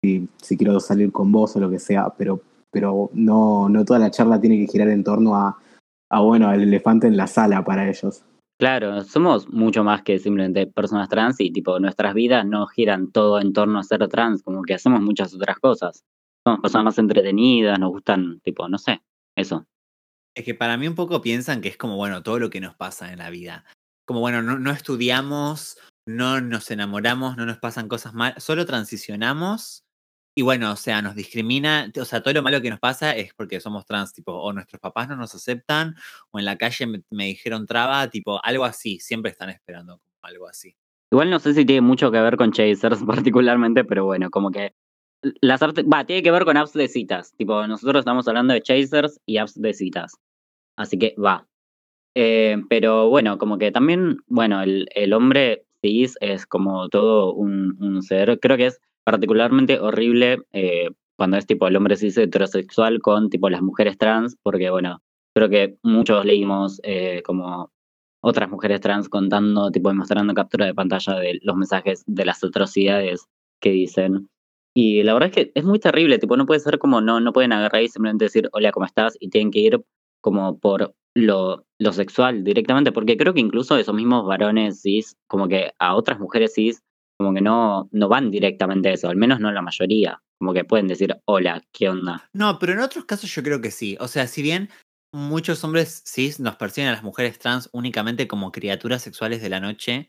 si, 0.02 0.28
si 0.40 0.56
quiero 0.56 0.78
salir 0.80 1.10
con 1.12 1.32
vos 1.32 1.56
o 1.56 1.60
lo 1.60 1.70
que 1.70 1.78
sea, 1.78 2.12
pero, 2.16 2.40
pero 2.72 3.10
no, 3.12 3.68
no 3.68 3.84
toda 3.84 4.00
la 4.00 4.10
charla 4.10 4.40
tiene 4.40 4.58
que 4.58 4.72
girar 4.72 4.88
en 4.88 5.04
torno 5.04 5.36
a, 5.36 5.58
a, 6.10 6.20
bueno, 6.20 6.52
el 6.52 6.62
elefante 6.62 7.06
en 7.06 7.16
la 7.16 7.26
sala 7.26 7.64
para 7.64 7.88
ellos. 7.88 8.24
Claro, 8.58 9.02
somos 9.02 9.48
mucho 9.48 9.84
más 9.84 10.02
que 10.02 10.18
simplemente 10.18 10.66
personas 10.66 11.08
trans 11.08 11.40
y 11.40 11.50
tipo 11.50 11.78
nuestras 11.78 12.14
vidas 12.14 12.46
no 12.46 12.66
giran 12.66 13.10
todo 13.10 13.40
en 13.40 13.52
torno 13.52 13.78
a 13.78 13.82
ser 13.82 14.06
trans, 14.08 14.42
como 14.42 14.62
que 14.62 14.74
hacemos 14.74 15.00
muchas 15.00 15.34
otras 15.34 15.58
cosas. 15.58 16.04
Somos 16.44 16.60
personas 16.60 16.84
más 16.84 16.98
entretenidas, 16.98 17.78
nos 17.78 17.90
gustan, 17.90 18.40
tipo, 18.40 18.68
no 18.68 18.78
sé, 18.78 19.02
eso. 19.36 19.66
Es 20.34 20.44
que 20.44 20.54
para 20.54 20.76
mí 20.76 20.88
un 20.88 20.94
poco 20.94 21.20
piensan 21.20 21.60
que 21.60 21.68
es 21.68 21.76
como, 21.76 21.96
bueno, 21.96 22.22
todo 22.22 22.38
lo 22.38 22.50
que 22.50 22.60
nos 22.60 22.74
pasa 22.74 23.12
en 23.12 23.18
la 23.18 23.30
vida. 23.30 23.64
Como, 24.06 24.20
bueno, 24.20 24.42
no, 24.42 24.58
no 24.58 24.70
estudiamos, 24.70 25.76
no 26.06 26.40
nos 26.40 26.70
enamoramos, 26.70 27.36
no 27.36 27.46
nos 27.46 27.58
pasan 27.58 27.88
cosas 27.88 28.14
mal, 28.14 28.34
solo 28.38 28.64
transicionamos 28.64 29.84
y 30.34 30.42
bueno, 30.42 30.72
o 30.72 30.76
sea, 30.76 31.02
nos 31.02 31.14
discrimina, 31.14 31.92
o 32.00 32.04
sea, 32.04 32.22
todo 32.22 32.32
lo 32.34 32.42
malo 32.42 32.62
que 32.62 32.70
nos 32.70 32.80
pasa 32.80 33.14
es 33.14 33.34
porque 33.34 33.60
somos 33.60 33.84
trans, 33.84 34.14
tipo, 34.14 34.32
o 34.32 34.52
nuestros 34.52 34.80
papás 34.80 35.08
no 35.08 35.16
nos 35.16 35.34
aceptan, 35.34 35.94
o 36.30 36.38
en 36.38 36.46
la 36.46 36.56
calle 36.56 36.86
me, 37.10 37.24
dijeron 37.24 37.66
traba, 37.66 38.08
tipo, 38.08 38.42
algo 38.44 38.64
así, 38.64 38.98
siempre 38.98 39.30
están 39.30 39.50
esperando 39.50 40.00
algo 40.22 40.48
así. 40.48 40.74
Igual 41.10 41.28
no 41.28 41.38
sé 41.38 41.52
si 41.52 41.66
tiene 41.66 41.82
mucho 41.82 42.10
que 42.10 42.20
ver 42.20 42.36
con 42.36 42.52
Chasers 42.52 43.02
particularmente, 43.06 43.84
pero 43.84 44.06
bueno, 44.06 44.30
como 44.30 44.50
que 44.50 44.74
las 45.40 45.62
va, 45.62 46.04
tiene 46.04 46.22
que 46.22 46.30
ver 46.30 46.44
con 46.44 46.56
apps 46.56 46.72
de 46.72 46.88
citas. 46.88 47.32
Tipo, 47.36 47.66
nosotros 47.66 48.00
estamos 48.00 48.26
hablando 48.28 48.54
de 48.54 48.62
chasers 48.62 49.20
y 49.26 49.36
apps 49.38 49.60
de 49.60 49.72
citas. 49.72 50.14
Así 50.76 50.98
que 50.98 51.14
va. 51.22 51.46
Eh, 52.14 52.56
pero 52.68 53.08
bueno, 53.08 53.38
como 53.38 53.58
que 53.58 53.70
también, 53.70 54.18
bueno, 54.26 54.62
el, 54.62 54.88
el 54.94 55.12
hombre 55.12 55.64
cis 55.80 56.16
es 56.20 56.46
como 56.46 56.88
todo 56.88 57.32
un, 57.34 57.76
un, 57.80 58.02
ser. 58.02 58.38
Creo 58.40 58.56
que 58.56 58.66
es 58.66 58.80
particularmente 59.04 59.80
horrible 59.80 60.42
eh, 60.52 60.90
cuando 61.16 61.36
es 61.36 61.46
tipo 61.46 61.66
el 61.68 61.76
hombre 61.76 61.96
cis 61.96 62.16
heterosexual 62.18 63.00
con 63.00 63.30
tipo 63.30 63.50
las 63.50 63.62
mujeres 63.62 63.98
trans, 63.98 64.36
porque 64.42 64.70
bueno, 64.70 65.02
creo 65.34 65.48
que 65.48 65.76
muchos 65.82 66.24
leímos 66.24 66.80
eh, 66.82 67.22
como 67.24 67.70
otras 68.22 68.48
mujeres 68.50 68.80
trans 68.80 69.08
contando, 69.08 69.70
tipo 69.70 69.92
mostrando 69.94 70.34
captura 70.34 70.66
de 70.66 70.74
pantalla 70.74 71.14
de 71.14 71.38
los 71.42 71.56
mensajes 71.56 72.04
de 72.06 72.24
las 72.24 72.42
atrocidades 72.44 73.26
que 73.60 73.70
dicen. 73.70 74.28
Y 74.74 75.02
la 75.02 75.12
verdad 75.12 75.28
es 75.28 75.34
que 75.34 75.52
es 75.54 75.64
muy 75.64 75.78
terrible, 75.78 76.18
tipo, 76.18 76.36
no 76.36 76.46
puede 76.46 76.60
ser 76.60 76.78
como, 76.78 77.00
no, 77.00 77.20
no 77.20 77.32
pueden 77.32 77.52
agarrar 77.52 77.82
y 77.82 77.88
simplemente 77.88 78.24
decir, 78.24 78.48
hola, 78.52 78.72
¿cómo 78.72 78.86
estás? 78.86 79.16
Y 79.20 79.28
tienen 79.28 79.50
que 79.50 79.58
ir 79.58 79.84
como 80.22 80.58
por 80.58 80.94
lo, 81.14 81.66
lo 81.78 81.92
sexual 81.92 82.42
directamente, 82.42 82.92
porque 82.92 83.16
creo 83.18 83.34
que 83.34 83.40
incluso 83.40 83.76
esos 83.76 83.94
mismos 83.94 84.24
varones 84.26 84.80
cis, 84.80 85.16
como 85.26 85.48
que 85.48 85.72
a 85.78 85.94
otras 85.94 86.20
mujeres 86.20 86.54
cis, 86.54 86.82
como 87.22 87.34
que 87.34 87.40
no, 87.40 87.88
no 87.92 88.08
van 88.08 88.30
directamente 88.30 88.88
a 88.88 88.92
eso, 88.92 89.08
al 89.08 89.16
menos 89.16 89.40
no 89.40 89.52
la 89.52 89.62
mayoría, 89.62 90.22
como 90.38 90.52
que 90.52 90.64
pueden 90.64 90.88
decir, 90.88 91.16
hola, 91.24 91.62
¿qué 91.72 91.88
onda? 91.88 92.28
No, 92.32 92.58
pero 92.58 92.72
en 92.72 92.80
otros 92.80 93.04
casos 93.04 93.32
yo 93.32 93.42
creo 93.42 93.60
que 93.60 93.70
sí, 93.70 93.96
o 94.00 94.08
sea, 94.08 94.26
si 94.26 94.42
bien 94.42 94.68
muchos 95.14 95.62
hombres 95.62 96.02
cis 96.06 96.40
nos 96.40 96.56
perciben 96.56 96.88
a 96.88 96.92
las 96.92 97.02
mujeres 97.02 97.38
trans 97.38 97.68
únicamente 97.72 98.26
como 98.26 98.50
criaturas 98.50 99.02
sexuales 99.02 99.40
de 99.40 99.50
la 99.50 99.60
noche, 99.60 100.08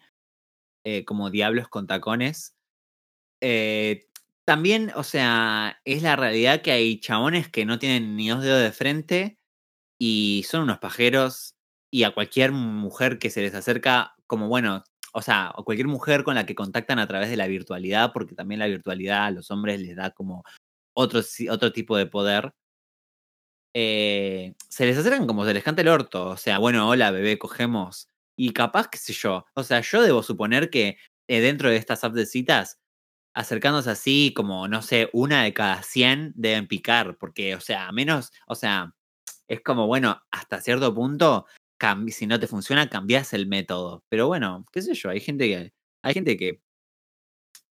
eh, 0.86 1.06
como 1.06 1.30
diablos 1.30 1.68
con 1.68 1.88
tacones, 1.88 2.56
eh, 3.42 4.08
también, 4.46 4.92
o 4.96 5.04
sea, 5.04 5.80
es 5.86 6.02
la 6.02 6.16
realidad 6.16 6.62
que 6.62 6.72
hay 6.72 7.00
chabones 7.00 7.50
que 7.50 7.66
no 7.66 7.80
tienen 7.80 8.16
ni 8.16 8.30
dos 8.30 8.42
dedos 8.42 8.62
de 8.62 8.72
frente 8.72 9.38
y 10.02 10.46
son 10.50 10.64
unos 10.64 10.80
pajeros 10.80 11.56
y 11.92 12.04
a 12.04 12.14
cualquier 12.14 12.52
mujer 12.52 13.20
que 13.20 13.30
se 13.30 13.42
les 13.42 13.54
acerca, 13.54 14.16
como 14.26 14.48
bueno, 14.48 14.84
o 15.14 15.22
sea, 15.22 15.50
a 15.50 15.64
cualquier 15.64 15.88
mujer 15.88 16.24
con 16.24 16.36
la 16.36 16.46
que 16.46 16.56
contactan 16.56 17.00
a 17.00 17.08
través 17.08 17.30
de 17.30 17.38
la 17.38 17.48
virtualidad, 17.48 18.12
porque 18.14 18.36
también 18.36 18.60
la 18.60 18.68
virtualidad 18.68 19.26
a 19.28 19.32
los 19.32 19.52
hombres 19.52 19.82
les 19.82 19.96
da 19.96 20.12
como 20.12 20.44
otro, 20.96 21.22
otro 21.50 21.72
tipo 21.74 21.98
de 21.98 22.08
poder, 22.08 22.54
eh, 23.76 24.54
se 24.70 24.86
les 24.86 24.98
acercan 24.98 25.26
como 25.28 25.46
se 25.46 25.54
les 25.54 25.64
canta 25.64 25.82
el 25.82 25.88
orto, 25.88 26.30
o 26.30 26.38
sea, 26.38 26.60
bueno, 26.60 26.88
hola 26.90 27.12
bebé, 27.12 27.40
cogemos. 27.40 28.08
Y 28.36 28.54
capaz, 28.54 28.88
qué 28.90 28.98
sé 28.98 29.14
yo, 29.14 29.46
o 29.56 29.64
sea, 29.64 29.82
yo 29.82 30.02
debo 30.02 30.24
suponer 30.24 30.70
que 30.70 30.98
eh, 31.28 31.42
dentro 31.42 31.70
de 31.70 31.78
estas 31.78 32.04
apps 32.04 32.16
de 32.16 32.26
citas 32.26 32.80
acercándose 33.36 33.90
así 33.92 34.34
como, 34.36 34.68
no 34.68 34.82
sé, 34.82 35.10
una 35.14 35.44
de 35.44 35.54
cada 35.54 35.84
100 35.84 36.34
deben 36.36 36.68
picar, 36.68 37.18
porque, 37.18 37.56
o 37.56 37.60
sea, 37.62 37.92
menos, 37.92 38.32
o 38.48 38.56
sea, 38.56 38.94
es 39.48 39.62
como, 39.62 39.88
bueno, 39.88 40.22
hasta 40.32 40.62
cierto 40.62 40.94
punto, 40.94 41.48
si 42.10 42.28
no 42.28 42.40
te 42.40 42.48
funciona, 42.48 42.90
cambias 42.90 43.34
el 43.34 43.48
método. 43.48 44.04
Pero 44.10 44.28
bueno, 44.28 44.66
qué 44.72 44.82
sé 44.82 44.94
yo, 44.94 45.10
hay 45.10 45.20
gente 45.20 45.48
que, 45.48 45.74
hay 46.04 46.14
gente 46.14 46.38
que, 46.38 46.62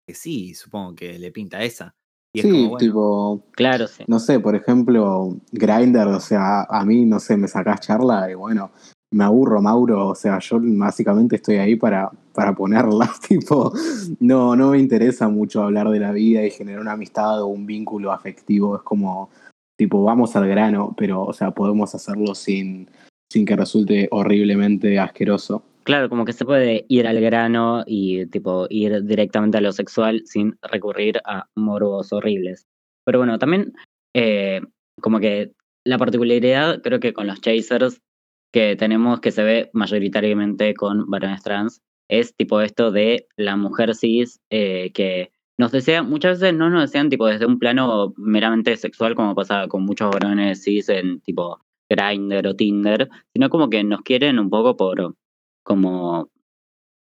que 0.07 0.15
sí, 0.15 0.55
supongo 0.55 0.95
que 0.95 1.19
le 1.19 1.33
pinta 1.33 1.63
esa. 1.63 1.95
Y 2.35 2.43
sí, 2.43 2.51
como, 2.51 2.63
bueno, 2.71 2.77
tipo, 2.79 3.47
claro, 3.53 3.87
sí. 3.87 4.05
no 4.09 4.19
sé, 4.19 4.41
por 4.41 4.57
ejemplo, 4.57 5.37
Grinder, 5.53 6.09
o 6.09 6.21
sea, 6.21 6.65
a 6.65 6.85
mí, 6.85 7.05
no 7.07 7.21
sé, 7.21 7.37
me 7.37 7.47
sacás 7.47 7.81
charla 7.81 8.29
y 8.31 8.35
bueno, 8.35 8.73
me 9.15 9.25
aburro, 9.25 9.63
Mauro. 9.63 10.09
O 10.09 10.15
sea, 10.15 10.39
yo 10.41 10.59
básicamente 10.61 11.37
estoy 11.37 11.57
ahí 11.57 11.77
para, 11.77 12.11
para 12.35 12.55
ponerla. 12.55 13.11
tipo, 13.29 13.73
no, 14.21 14.57
no 14.57 14.71
me 14.71 14.79
interesa 14.79 15.29
mucho 15.29 15.63
hablar 15.63 15.89
de 15.91 16.01
la 16.01 16.13
vida 16.13 16.45
y 16.45 16.51
generar 16.51 16.81
una 16.81 16.93
amistad 16.93 17.41
o 17.43 17.47
un 17.47 17.67
vínculo 17.67 18.13
afectivo. 18.13 18.77
Es 18.77 18.83
como, 18.83 19.31
tipo, 19.77 20.03
vamos 20.03 20.35
al 20.37 20.49
grano, 20.49 20.95
pero, 20.97 21.23
o 21.23 21.33
sea, 21.33 21.53
podemos 21.53 21.95
hacerlo 21.95 22.35
sin, 22.35 22.91
sin 23.35 23.45
que 23.45 23.57
resulte 23.57 24.07
horriblemente 24.13 24.97
asqueroso. 25.01 25.65
Claro, 25.83 26.09
como 26.09 26.25
que 26.25 26.33
se 26.33 26.45
puede 26.45 26.87
ir 26.89 27.09
al 27.09 27.21
grano 27.21 27.83
y, 27.85 28.27
tipo, 28.27 28.67
ir 28.71 29.03
directamente 29.03 29.59
a 29.59 29.61
lo 29.61 29.73
sexual 29.73 30.23
sin 30.25 30.57
recurrir 30.63 31.21
a 31.25 31.49
morbos 31.57 32.13
horribles. 32.13 32.69
Pero 33.05 33.19
bueno, 33.19 33.39
también, 33.41 33.73
eh, 34.15 34.61
como 35.01 35.19
que 35.19 35.53
la 35.85 35.99
particularidad, 35.99 36.81
creo 36.81 37.01
que 37.01 37.13
con 37.13 37.27
los 37.27 37.41
chasers 37.41 38.01
que 38.53 38.77
tenemos 38.77 39.21
que 39.21 39.33
se 39.33 39.43
ve 39.43 39.71
mayoritariamente 39.73 40.75
con 40.75 41.11
varones 41.11 41.43
trans 41.43 41.83
es 42.09 42.37
tipo 42.37 42.61
esto 42.61 42.93
de 42.93 43.27
la 43.37 43.57
mujer 43.57 43.97
cis 43.97 44.41
eh, 44.51 44.93
que 44.93 45.33
nos 45.59 45.73
desea, 45.73 46.05
muchas 46.05 46.39
veces 46.39 46.57
no 46.57 46.71
nos 46.71 46.83
desean 46.83 47.11
tipo 47.11 47.27
desde 47.27 47.47
un 47.47 47.59
plano 47.59 48.15
meramente 48.17 48.77
sexual 48.77 49.17
como 49.17 49.35
pasa 49.35 49.67
con 49.67 49.85
muchos 49.85 50.11
varones 50.13 50.63
cis 50.63 50.89
en 50.89 51.21
tipo 51.21 51.65
Grindr 51.95 52.47
o 52.47 52.55
Tinder, 52.55 53.09
sino 53.33 53.51
como 53.51 53.71
que 53.71 53.85
nos 53.85 54.03
quieren 54.03 54.39
un 54.39 54.51
poco 54.51 54.77
por 54.77 55.15
como 55.63 56.31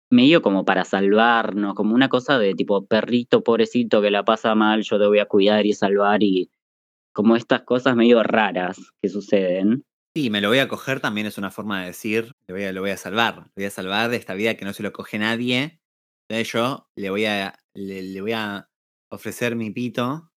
medio 0.09 0.41
como 0.41 0.65
para 0.65 0.85
salvarnos, 0.85 1.73
como 1.75 1.93
una 1.93 2.09
cosa 2.09 2.39
de 2.39 2.53
tipo 2.53 2.85
perrito 2.85 3.43
pobrecito 3.43 4.01
que 4.01 4.11
la 4.11 4.23
pasa 4.23 4.55
mal, 4.55 4.83
yo 4.83 4.97
te 4.99 5.07
voy 5.07 5.19
a 5.19 5.25
cuidar 5.25 5.65
y 5.65 5.73
salvar 5.73 6.23
y 6.23 6.49
como 7.13 7.35
estas 7.35 7.63
cosas 7.63 7.95
medio 7.95 8.23
raras 8.23 8.77
que 9.01 9.09
suceden. 9.09 9.83
Sí, 10.15 10.29
me 10.29 10.41
lo 10.41 10.49
voy 10.49 10.59
a 10.59 10.67
coger 10.67 10.99
también 10.99 11.27
es 11.27 11.37
una 11.37 11.51
forma 11.51 11.81
de 11.81 11.87
decir, 11.87 12.33
lo 12.47 12.55
voy 12.55 12.63
a, 12.63 12.71
lo 12.71 12.81
voy 12.81 12.91
a 12.91 12.97
salvar, 12.97 13.37
lo 13.37 13.51
voy 13.55 13.65
a 13.65 13.69
salvar 13.69 14.09
de 14.09 14.17
esta 14.17 14.33
vida 14.33 14.55
que 14.55 14.65
no 14.65 14.73
se 14.73 14.83
lo 14.83 14.93
coge 14.93 15.19
nadie. 15.19 15.79
Entonces 16.27 16.51
yo 16.51 16.87
le 16.95 17.09
voy 17.09 17.25
a, 17.25 17.59
le, 17.73 18.01
le 18.01 18.21
voy 18.21 18.31
a 18.31 18.69
ofrecer 19.09 19.55
mi 19.55 19.71
pito 19.71 20.31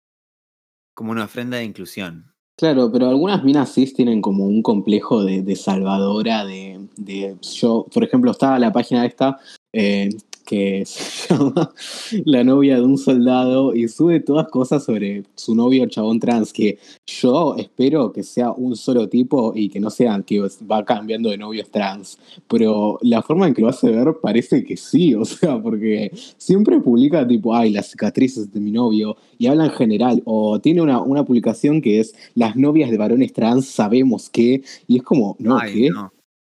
como 0.93 1.11
una 1.11 1.25
ofrenda 1.25 1.57
de 1.57 1.63
inclusión. 1.63 2.33
Claro, 2.59 2.91
pero 2.91 3.07
algunas 3.07 3.41
minas 3.41 3.73
cis 3.73 3.93
tienen 3.93 4.21
como 4.21 4.43
un 4.43 4.61
complejo 4.61 5.23
de, 5.23 5.43
de 5.43 5.55
salvadora, 5.55 6.43
de, 6.43 6.77
de, 6.97 7.37
Yo, 7.41 7.85
por 7.93 8.03
ejemplo, 8.03 8.31
estaba 8.31 8.59
la 8.59 8.73
página 8.73 9.05
esta, 9.05 9.39
eh, 9.71 10.09
que 10.49 10.83
se 10.83 11.31
llama 11.31 11.71
La 12.25 12.43
novia 12.43 12.77
de 12.77 12.81
un 12.81 12.97
soldado 12.97 13.75
y 13.75 13.87
sube 13.87 14.19
todas 14.19 14.47
cosas 14.47 14.83
sobre 14.83 15.23
su 15.35 15.53
novio 15.53 15.85
chabón 15.85 16.19
trans, 16.19 16.51
que 16.51 16.79
yo 17.05 17.55
espero 17.55 18.11
que 18.11 18.23
sea 18.23 18.51
un 18.51 18.75
solo 18.75 19.07
tipo 19.07 19.53
y 19.55 19.69
que 19.69 19.79
no 19.79 19.91
sea 19.91 20.19
que 20.25 20.39
va 20.39 20.83
cambiando 20.83 21.29
de 21.29 21.37
novios 21.37 21.69
trans, 21.69 22.17
pero 22.47 22.97
la 23.03 23.21
forma 23.21 23.47
en 23.47 23.53
que 23.53 23.61
lo 23.61 23.67
hace 23.69 23.91
ver 23.91 24.15
parece 24.23 24.63
que 24.63 24.75
sí, 24.75 25.13
o 25.13 25.23
sea, 25.23 25.61
porque 25.61 26.11
siempre 26.37 26.79
publica 26.79 27.27
tipo, 27.27 27.53
ay, 27.53 27.69
las 27.69 27.91
cicatrices 27.91 28.51
de 28.51 28.59
mi 28.59 28.71
novio 28.71 29.17
y 29.37 29.45
habla 29.45 29.65
en 29.65 29.71
general, 29.71 30.23
o 30.25 30.59
tiene 30.59 30.81
una, 30.81 30.99
una 30.99 31.23
publicación 31.23 31.79
que 31.79 31.99
es 31.99 32.15
las 32.33 32.55
novias 32.55 32.89
de 32.89 32.97
varones 32.97 33.33
trans 33.33 33.67
sabemos 33.67 34.31
que, 34.31 34.63
y 34.87 34.97
es 34.97 35.03
como, 35.03 35.35
no, 35.37 35.59
¿qué? 35.59 35.91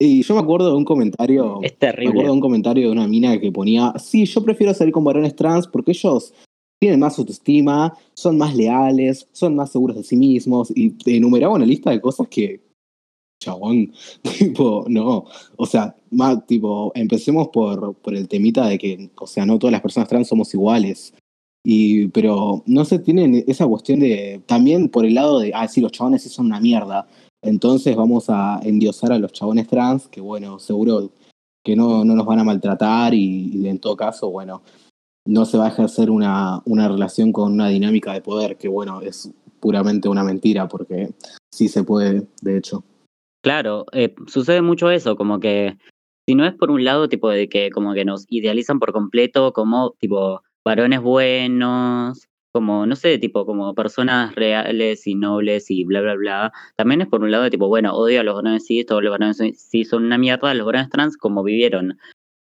Y 0.02 0.24
yo 0.24 0.34
me 0.34 0.40
acuerdo 0.40 0.70
de 0.70 0.78
un 0.78 0.86
comentario. 0.86 1.60
Es 1.62 1.78
terrible. 1.78 2.06
Me 2.06 2.10
acuerdo 2.12 2.32
de 2.32 2.36
un 2.36 2.42
comentario 2.42 2.88
de 2.88 2.92
una 2.94 3.08
mina 3.08 3.38
que 3.38 3.52
ponía: 3.52 3.94
Sí, 4.00 4.26
yo 4.26 4.42
prefiero 4.44 4.74
salir 4.74 4.94
con 4.94 5.04
varones 5.04 5.36
trans 5.36 5.68
porque 5.68 5.92
ellos 5.92 6.34
tienen 6.80 7.02
más 7.02 7.20
autoestima, 7.20 7.94
son 8.14 8.38
más 8.38 8.56
leales, 8.56 9.28
son 9.34 9.56
más 9.56 9.72
seguros 9.72 9.98
de 9.98 10.04
sí 10.04 10.16
mismos. 10.16 10.72
Y 10.74 10.96
enumeraba 11.06 11.56
una 11.56 11.66
lista 11.66 11.92
de 11.92 12.02
cosas 12.02 12.28
que. 12.30 12.62
Chabón, 13.42 13.94
tipo, 14.38 14.86
no. 14.88 15.26
O 15.56 15.66
sea, 15.66 15.96
más, 16.12 16.46
tipo, 16.46 16.92
empecemos 16.96 17.50
por, 17.50 17.94
por 17.96 18.16
el 18.16 18.28
temita 18.28 18.68
de 18.68 18.78
que, 18.78 19.10
o 19.18 19.28
sea, 19.28 19.46
no 19.46 19.58
todas 19.58 19.72
las 19.72 19.82
personas 19.82 20.10
trans 20.10 20.28
somos 20.28 20.54
iguales. 20.54 21.14
Y, 21.64 22.08
pero 22.08 22.64
no 22.66 22.86
se 22.86 23.00
tienen 23.00 23.44
esa 23.48 23.68
cuestión 23.68 24.00
de. 24.00 24.42
También 24.46 24.88
por 24.90 25.06
el 25.06 25.16
lado 25.16 25.40
de, 25.40 25.52
ah, 25.54 25.68
sí, 25.68 25.82
los 25.82 25.92
chabones 25.92 26.24
sí 26.24 26.30
son 26.30 26.46
una 26.48 26.62
mierda. 26.62 27.08
Entonces 27.42 27.96
vamos 27.96 28.30
a 28.30 28.60
endiosar 28.64 29.12
a 29.12 29.20
los 29.20 29.32
chabones 29.32 29.68
trans, 29.68 30.08
que 30.08 30.22
bueno, 30.22 30.60
seguro 30.60 31.12
que 31.64 31.76
no, 31.76 32.04
no 32.04 32.16
nos 32.16 32.26
van 32.26 32.40
a 32.40 32.44
maltratar 32.44 33.14
y, 33.14 33.68
en 33.68 33.80
todo 33.80 33.96
caso, 33.96 34.30
bueno, 34.30 34.62
no 35.26 35.46
se 35.46 35.58
va 35.58 35.66
a 35.66 35.70
ejercer 35.70 36.10
una, 36.10 36.62
una 36.66 36.88
relación 36.88 37.32
con 37.32 37.54
una 37.54 37.70
dinámica 37.70 38.14
de 38.14 38.22
poder, 38.22 38.58
que 38.58 38.68
bueno, 38.68 39.02
es 39.02 39.32
puramente 39.60 40.10
una 40.10 40.24
mentira, 40.24 40.68
porque 40.68 41.14
sí 41.52 41.68
se 41.68 41.84
puede, 41.84 42.28
de 42.42 42.58
hecho. 42.58 42.84
Claro, 43.42 43.86
eh, 43.94 44.14
sucede 44.28 44.62
mucho 44.62 44.90
eso, 44.92 45.16
como 45.16 45.40
que 45.40 45.78
si 46.28 46.36
no 46.36 46.46
es 46.46 46.54
por 46.54 46.72
un 46.72 46.84
lado 46.84 47.10
tipo 47.10 47.30
de 47.30 47.50
que 47.50 47.70
como 47.72 47.94
que 47.94 48.06
nos 48.06 48.26
idealizan 48.30 48.80
por 48.80 48.92
completo 48.92 49.54
como 49.54 49.96
tipo 50.00 50.42
varones 50.66 51.02
buenos, 51.02 52.28
como, 52.52 52.86
no 52.86 52.96
sé, 52.96 53.18
tipo, 53.18 53.46
como 53.46 53.76
personas 53.76 54.36
reales 54.36 55.06
y 55.08 55.16
nobles 55.16 55.70
y 55.70 55.84
bla, 55.86 56.02
bla, 56.02 56.16
bla. 56.16 56.52
También 56.76 57.02
es 57.02 57.08
por 57.08 57.22
un 57.22 57.32
lado 57.32 57.44
de 57.44 57.50
tipo, 57.52 57.68
bueno, 57.68 57.94
odio 57.94 58.22
a 58.22 58.24
los 58.24 58.36
varones 58.36 58.66
cis, 58.66 58.86
todos 58.86 59.04
los 59.04 59.12
varones 59.12 59.38
cis 59.58 59.90
son 59.90 60.06
una 60.06 60.18
mierda, 60.18 60.54
los 60.54 60.66
varones 60.66 60.90
trans, 60.90 61.18
como 61.18 61.44
vivieron 61.44 61.98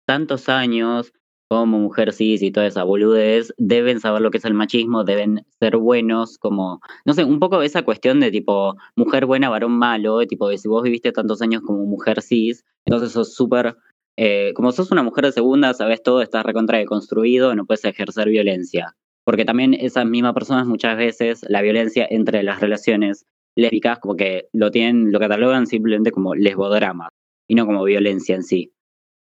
tantos 0.06 0.48
años 0.48 1.12
como 1.50 1.78
mujer 1.78 2.12
cis 2.12 2.42
y 2.42 2.50
toda 2.50 2.66
esa 2.66 2.84
boludez, 2.84 3.54
deben 3.56 4.00
saber 4.00 4.20
lo 4.20 4.30
que 4.30 4.38
es 4.38 4.44
el 4.44 4.54
machismo, 4.54 5.04
deben 5.04 5.46
ser 5.58 5.78
buenos, 5.78 6.38
como, 6.38 6.80
no 7.06 7.14
sé, 7.14 7.24
un 7.24 7.40
poco 7.40 7.62
esa 7.62 7.82
cuestión 7.82 8.20
de 8.20 8.30
tipo, 8.30 8.76
mujer 8.96 9.24
buena, 9.26 9.48
varón 9.48 9.72
malo, 9.78 10.18
de 10.18 10.26
tipo, 10.26 10.48
de 10.48 10.58
si 10.58 10.68
vos 10.68 10.82
viviste 10.82 11.10
tantos 11.12 11.40
años 11.40 11.62
como 11.62 11.84
mujer 11.86 12.20
cis, 12.22 12.64
entonces 12.84 13.12
sos 13.12 13.34
súper 13.34 13.76
eh, 14.18 14.52
como 14.54 14.72
sos 14.72 14.90
una 14.90 15.02
mujer 15.02 15.26
de 15.26 15.32
segunda, 15.32 15.72
sabes 15.74 16.02
todo, 16.02 16.22
estás 16.22 16.44
recontra 16.44 16.78
deconstruido, 16.78 17.54
no 17.54 17.66
puedes 17.66 17.84
ejercer 17.84 18.28
violencia 18.28 18.96
porque 19.28 19.44
también 19.44 19.74
esas 19.74 20.06
mismas 20.06 20.32
personas 20.32 20.66
muchas 20.66 20.96
veces 20.96 21.44
la 21.50 21.60
violencia 21.60 22.06
entre 22.08 22.42
las 22.42 22.60
relaciones 22.60 23.26
lésbicas 23.56 23.98
como 23.98 24.16
que 24.16 24.48
lo 24.54 24.70
tienen, 24.70 25.12
lo 25.12 25.20
catalogan 25.20 25.66
simplemente 25.66 26.12
como 26.12 26.34
lesbodrama 26.34 27.10
y 27.46 27.54
no 27.54 27.66
como 27.66 27.84
violencia 27.84 28.34
en 28.34 28.42
sí. 28.42 28.72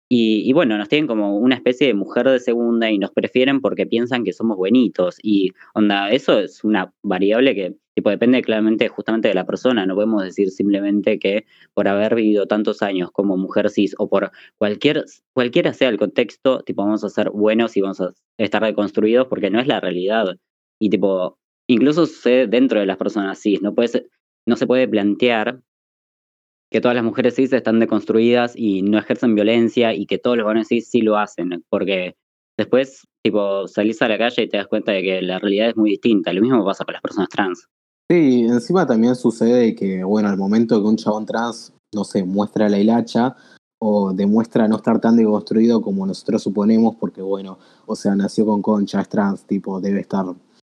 Y, 0.09 0.51
bueno, 0.53 0.79
nos 0.79 0.89
tienen 0.89 1.05
como 1.05 1.37
una 1.37 1.53
especie 1.53 1.85
de 1.85 1.93
mujer 1.93 2.27
de 2.27 2.39
segunda 2.39 2.89
y 2.89 2.97
nos 2.97 3.11
prefieren 3.11 3.61
porque 3.61 3.85
piensan 3.85 4.23
que 4.23 4.33
somos 4.33 4.57
buenitos. 4.57 5.17
Y 5.21 5.51
onda, 5.75 6.09
eso 6.09 6.39
es 6.39 6.63
una 6.63 6.91
variable 7.03 7.53
que 7.53 7.75
Tipo, 7.95 8.09
depende 8.09 8.41
claramente 8.41 8.87
justamente 8.87 9.27
de 9.27 9.35
la 9.35 9.45
persona. 9.45 9.85
No 9.85 9.95
podemos 9.95 10.23
decir 10.23 10.49
simplemente 10.49 11.19
que 11.19 11.45
por 11.73 11.87
haber 11.87 12.15
vivido 12.15 12.47
tantos 12.47 12.81
años 12.81 13.11
como 13.11 13.37
mujer 13.37 13.69
cis 13.69 13.93
o 13.99 14.09
por 14.09 14.31
cualquier, 14.57 15.05
cualquiera 15.33 15.73
sea 15.73 15.89
el 15.89 15.97
contexto, 15.99 16.61
tipo, 16.63 16.83
vamos 16.83 17.03
a 17.03 17.09
ser 17.09 17.29
buenos 17.29 17.77
y 17.77 17.81
vamos 17.81 18.01
a 18.01 18.13
estar 18.37 18.63
deconstruidos 18.63 19.27
porque 19.27 19.51
no 19.51 19.59
es 19.59 19.67
la 19.67 19.79
realidad. 19.79 20.37
Y 20.79 20.89
tipo, 20.89 21.37
incluso 21.67 22.07
sucede 22.07 22.47
dentro 22.47 22.79
de 22.79 22.87
las 22.87 22.97
personas 22.97 23.39
cis. 23.39 23.61
No, 23.61 23.75
puede 23.75 24.07
no 24.45 24.55
se 24.55 24.67
puede 24.67 24.87
plantear 24.87 25.61
que 26.71 26.81
todas 26.81 26.95
las 26.95 27.03
mujeres 27.03 27.35
cis 27.35 27.53
están 27.53 27.79
deconstruidas 27.79 28.53
y 28.55 28.81
no 28.81 28.97
ejercen 28.97 29.35
violencia 29.35 29.93
y 29.93 30.07
que 30.07 30.17
todos 30.17 30.37
los 30.37 30.45
varones 30.45 30.69
cis 30.69 30.89
sí 30.89 31.01
lo 31.01 31.17
hacen. 31.17 31.63
Porque 31.69 32.15
después, 32.57 33.07
tipo, 33.23 33.67
salís 33.67 34.01
a 34.01 34.07
la 34.07 34.17
calle 34.17 34.43
y 34.43 34.49
te 34.49 34.57
das 34.57 34.67
cuenta 34.67 34.91
de 34.91 35.03
que 35.03 35.21
la 35.21 35.37
realidad 35.39 35.69
es 35.69 35.77
muy 35.77 35.91
distinta. 35.91 36.33
Lo 36.33 36.41
mismo 36.41 36.65
pasa 36.65 36.83
con 36.85 36.93
las 36.93 37.01
personas 37.01 37.29
trans. 37.29 37.69
Sí, 38.09 38.43
encima 38.43 38.85
también 38.85 39.15
sucede 39.15 39.75
que, 39.75 40.03
bueno, 40.03 40.29
al 40.29 40.37
momento 40.37 40.81
que 40.81 40.87
un 40.87 40.97
chabón 40.97 41.25
trans, 41.25 41.73
no 41.93 42.03
sé, 42.03 42.23
muestra 42.23 42.69
la 42.69 42.77
hilacha 42.77 43.35
o 43.79 44.13
demuestra 44.13 44.67
no 44.67 44.77
estar 44.77 44.99
tan 44.99 45.15
deconstruido 45.15 45.81
como 45.81 46.05
nosotros 46.05 46.43
suponemos, 46.43 46.95
porque, 46.95 47.21
bueno, 47.21 47.59
o 47.85 47.95
sea, 47.95 48.15
nació 48.15 48.45
con 48.45 48.61
concha, 48.61 49.01
es 49.01 49.09
trans, 49.09 49.43
tipo, 49.45 49.79
debe 49.79 50.01
estar 50.01 50.25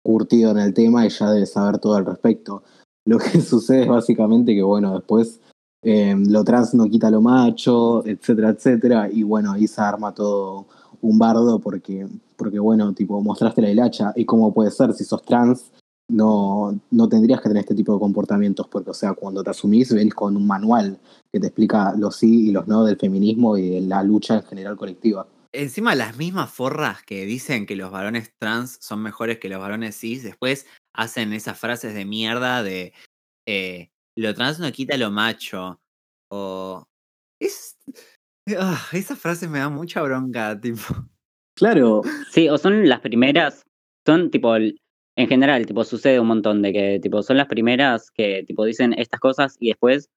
curtido 0.04 0.52
en 0.52 0.60
el 0.60 0.74
tema 0.74 1.06
y 1.06 1.10
ya 1.10 1.32
debe 1.32 1.46
saber 1.46 1.80
todo 1.80 1.96
al 1.96 2.06
respecto. 2.06 2.64
Lo 3.06 3.18
que 3.20 3.42
sucede 3.42 3.84
es 3.84 3.88
básicamente 3.90 4.54
que, 4.54 4.64
bueno, 4.64 4.94
después 4.94 5.42
eh, 5.82 6.16
lo 6.18 6.46
trans 6.46 6.74
no 6.74 6.86
quita 6.86 7.12
lo 7.12 7.20
macho, 7.20 8.06
etcétera, 8.06 8.52
etcétera, 8.52 9.10
y 9.12 9.24
bueno, 9.24 9.52
ahí 9.52 9.68
se 9.68 9.82
arma 9.82 10.14
todo 10.14 10.68
un 11.02 11.20
bardo 11.20 11.60
porque, 11.60 12.08
porque 12.38 12.60
bueno, 12.60 12.94
tipo, 12.94 13.22
mostraste 13.22 13.62
la 13.62 13.70
hilacha, 13.70 14.14
y 14.16 14.24
cómo 14.24 14.54
puede 14.54 14.72
ser 14.72 14.94
si 14.94 15.04
sos 15.04 15.22
trans 15.24 15.74
no, 16.10 16.80
no 16.92 17.10
tendrías 17.10 17.42
que 17.42 17.50
tener 17.50 17.62
este 17.62 17.76
tipo 17.76 17.94
de 17.94 18.00
comportamientos, 18.00 18.68
porque, 18.68 18.92
o 18.92 18.94
sea, 18.94 19.14
cuando 19.14 19.44
te 19.44 19.50
asumís, 19.50 19.94
venís 19.94 20.14
con 20.14 20.36
un 20.36 20.46
manual 20.46 21.00
que 21.32 21.40
te 21.40 21.48
explica 21.48 21.94
los 21.98 22.18
sí 22.18 22.50
y 22.50 22.52
los 22.52 22.68
no 22.68 22.84
del 22.84 22.98
feminismo 22.98 23.58
y 23.58 23.70
de 23.70 23.82
la 23.82 24.04
lucha 24.04 24.36
en 24.36 24.44
general 24.44 24.78
colectiva. 24.78 25.28
Encima, 25.52 25.96
las 25.96 26.18
mismas 26.18 26.50
forras 26.52 27.04
que 27.04 27.26
dicen 27.26 27.66
que 27.66 27.76
los 27.76 27.92
varones 27.92 28.32
trans 28.40 28.78
son 28.82 29.02
mejores 29.02 29.38
que 29.40 29.50
los 29.50 29.60
varones 29.60 29.96
cis, 29.96 30.24
después 30.24 30.66
hacen 30.96 31.32
esas 31.34 31.60
frases 31.60 31.94
de 31.94 32.06
mierda 32.06 32.64
de 32.64 32.94
eh, 33.48 33.90
lo 34.16 34.34
trans 34.34 34.60
no 34.60 34.72
quita 34.72 34.98
lo 34.98 35.12
macho. 35.12 35.80
O. 36.32 36.84
Es. 37.40 37.78
Ah, 38.58 38.82
esa 38.92 39.16
frase 39.16 39.48
me 39.48 39.60
da 39.60 39.70
mucha 39.70 40.02
bronca, 40.02 40.60
tipo. 40.60 40.82
Claro. 41.56 42.02
Sí, 42.32 42.50
o 42.50 42.58
son 42.58 42.90
las 42.90 43.00
primeras. 43.00 43.62
Son 44.06 44.32
tipo 44.32 44.54
en 45.16 45.28
general, 45.28 45.66
tipo, 45.66 45.84
sucede 45.84 46.20
un 46.20 46.28
montón 46.28 46.62
de 46.62 46.74
que, 46.74 47.00
tipo, 47.02 47.22
son 47.22 47.38
las 47.38 47.48
primeras 47.48 48.12
que, 48.12 48.44
tipo, 48.48 48.66
dicen 48.66 48.94
estas 48.98 49.20
cosas 49.20 49.58
y 49.60 49.68
después, 49.70 50.10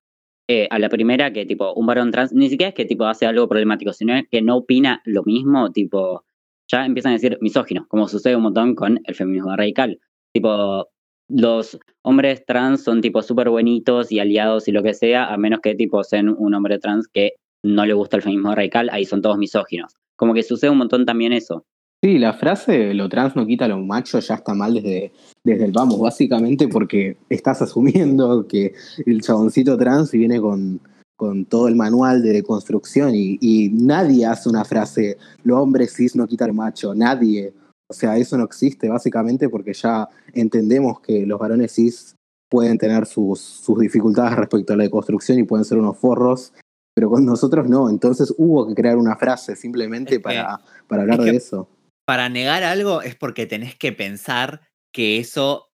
eh, 0.48 0.68
a 0.70 0.78
la 0.78 0.88
primera 0.88 1.32
que, 1.32 1.44
tipo, 1.46 1.72
un 1.74 1.86
varón 1.86 2.10
trans, 2.12 2.32
ni 2.32 2.48
siquiera 2.48 2.68
es 2.70 2.74
que, 2.74 2.84
tipo, 2.86 3.04
hace 3.04 3.26
algo 3.26 3.48
problemático, 3.48 3.92
sino 3.92 4.14
que 4.30 4.42
no 4.42 4.56
opina 4.58 5.02
lo 5.04 5.22
mismo, 5.24 5.70
tipo, 5.72 6.24
ya 6.68 6.86
empiezan 6.86 7.12
a 7.12 7.14
decir 7.16 7.38
misógino, 7.40 7.86
como 7.88 8.08
sucede 8.08 8.36
un 8.36 8.42
montón 8.42 8.74
con 8.74 9.00
el 9.04 9.14
feminismo 9.14 9.54
radical. 9.56 10.00
Tipo, 10.32 10.88
los 11.28 11.78
hombres 12.02 12.44
trans 12.46 12.82
son, 12.84 13.00
tipo, 13.00 13.22
súper 13.22 13.50
buenitos 13.50 14.12
y 14.12 14.20
aliados 14.20 14.68
y 14.68 14.72
lo 14.72 14.82
que 14.82 14.94
sea, 14.94 15.26
a 15.32 15.36
menos 15.36 15.60
que, 15.60 15.74
tipo, 15.74 16.04
sean 16.04 16.28
un 16.28 16.54
hombre 16.54 16.78
trans 16.78 17.08
que 17.08 17.32
no 17.62 17.84
le 17.84 17.94
gusta 17.94 18.16
el 18.16 18.22
feminismo 18.22 18.54
radical, 18.54 18.88
ahí 18.92 19.04
son 19.04 19.22
todos 19.22 19.38
misóginos. 19.38 19.94
Como 20.16 20.34
que 20.34 20.42
sucede 20.42 20.70
un 20.70 20.78
montón 20.78 21.04
también 21.04 21.32
eso. 21.32 21.64
Sí, 22.06 22.20
la 22.20 22.34
frase 22.34 22.94
lo 22.94 23.08
trans 23.08 23.34
no 23.34 23.44
quita 23.44 23.66
lo 23.66 23.80
macho 23.80 24.20
ya 24.20 24.36
está 24.36 24.54
mal 24.54 24.74
desde, 24.74 25.10
desde 25.42 25.64
el 25.64 25.72
vamos, 25.72 25.98
básicamente 25.98 26.68
porque 26.68 27.16
estás 27.28 27.62
asumiendo 27.62 28.46
que 28.46 28.74
el 29.04 29.22
chaboncito 29.22 29.76
trans 29.76 30.12
viene 30.12 30.40
con, 30.40 30.80
con 31.16 31.46
todo 31.46 31.66
el 31.66 31.74
manual 31.74 32.22
de 32.22 32.32
deconstrucción 32.32 33.12
y, 33.12 33.38
y, 33.40 33.70
nadie 33.70 34.24
hace 34.24 34.48
una 34.48 34.64
frase, 34.64 35.18
lo 35.42 35.60
hombre 35.60 35.88
cis 35.88 36.14
no 36.14 36.28
quita 36.28 36.46
lo 36.46 36.54
macho, 36.54 36.94
nadie. 36.94 37.52
O 37.90 37.92
sea, 37.92 38.16
eso 38.16 38.38
no 38.38 38.44
existe 38.44 38.88
básicamente 38.88 39.48
porque 39.48 39.72
ya 39.72 40.08
entendemos 40.32 41.00
que 41.00 41.26
los 41.26 41.40
varones 41.40 41.72
cis 41.72 42.14
pueden 42.48 42.78
tener 42.78 43.06
sus, 43.06 43.40
sus 43.40 43.80
dificultades 43.80 44.36
respecto 44.38 44.74
a 44.74 44.76
la 44.76 44.84
deconstrucción 44.84 45.40
y 45.40 45.42
pueden 45.42 45.64
ser 45.64 45.78
unos 45.78 45.98
forros, 45.98 46.52
pero 46.94 47.10
con 47.10 47.26
nosotros 47.26 47.68
no. 47.68 47.90
Entonces 47.90 48.32
hubo 48.38 48.68
que 48.68 48.76
crear 48.76 48.96
una 48.96 49.16
frase 49.16 49.56
simplemente 49.56 50.20
para, 50.20 50.60
para 50.86 51.02
hablar 51.02 51.20
de 51.22 51.34
eso 51.34 51.68
para 52.06 52.28
negar 52.28 52.62
algo 52.62 53.02
es 53.02 53.16
porque 53.16 53.46
tenés 53.46 53.74
que 53.74 53.92
pensar 53.92 54.62
que 54.92 55.18
eso 55.18 55.72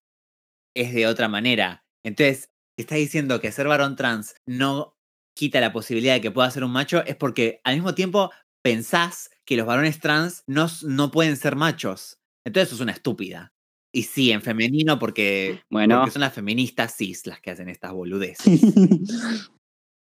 es 0.75 0.93
de 0.93 1.07
otra 1.07 1.29
manera. 1.29 1.85
Entonces, 2.03 2.49
está 2.77 2.95
diciendo 2.95 3.39
que 3.39 3.51
ser 3.51 3.67
varón 3.67 3.95
trans 3.95 4.35
no 4.45 4.97
quita 5.35 5.61
la 5.61 5.71
posibilidad 5.71 6.15
de 6.15 6.21
que 6.21 6.31
pueda 6.31 6.51
ser 6.51 6.63
un 6.63 6.71
macho, 6.71 7.03
es 7.05 7.15
porque 7.15 7.61
al 7.63 7.75
mismo 7.75 7.95
tiempo 7.95 8.31
pensás 8.63 9.29
que 9.45 9.57
los 9.57 9.65
varones 9.65 9.99
trans 9.99 10.43
no, 10.47 10.67
no 10.83 11.11
pueden 11.11 11.37
ser 11.37 11.55
machos. 11.55 12.19
Entonces 12.45 12.69
sos 12.69 12.81
una 12.81 12.91
estúpida. 12.91 13.53
Y 13.93 14.03
sí, 14.03 14.31
en 14.31 14.41
femenino, 14.41 14.97
porque, 14.97 15.61
bueno. 15.69 15.99
porque 15.99 16.11
son 16.11 16.21
las 16.21 16.33
feministas 16.33 16.95
cis 16.95 17.27
las 17.27 17.39
que 17.41 17.51
hacen 17.51 17.69
estas 17.69 17.93
boludeces. 17.93 18.61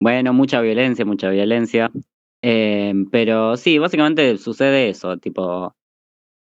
bueno, 0.00 0.32
mucha 0.32 0.60
violencia, 0.62 1.04
mucha 1.04 1.28
violencia. 1.28 1.90
Eh, 2.42 2.94
pero 3.10 3.56
sí, 3.56 3.78
básicamente 3.78 4.38
sucede 4.38 4.88
eso, 4.88 5.18
tipo, 5.18 5.76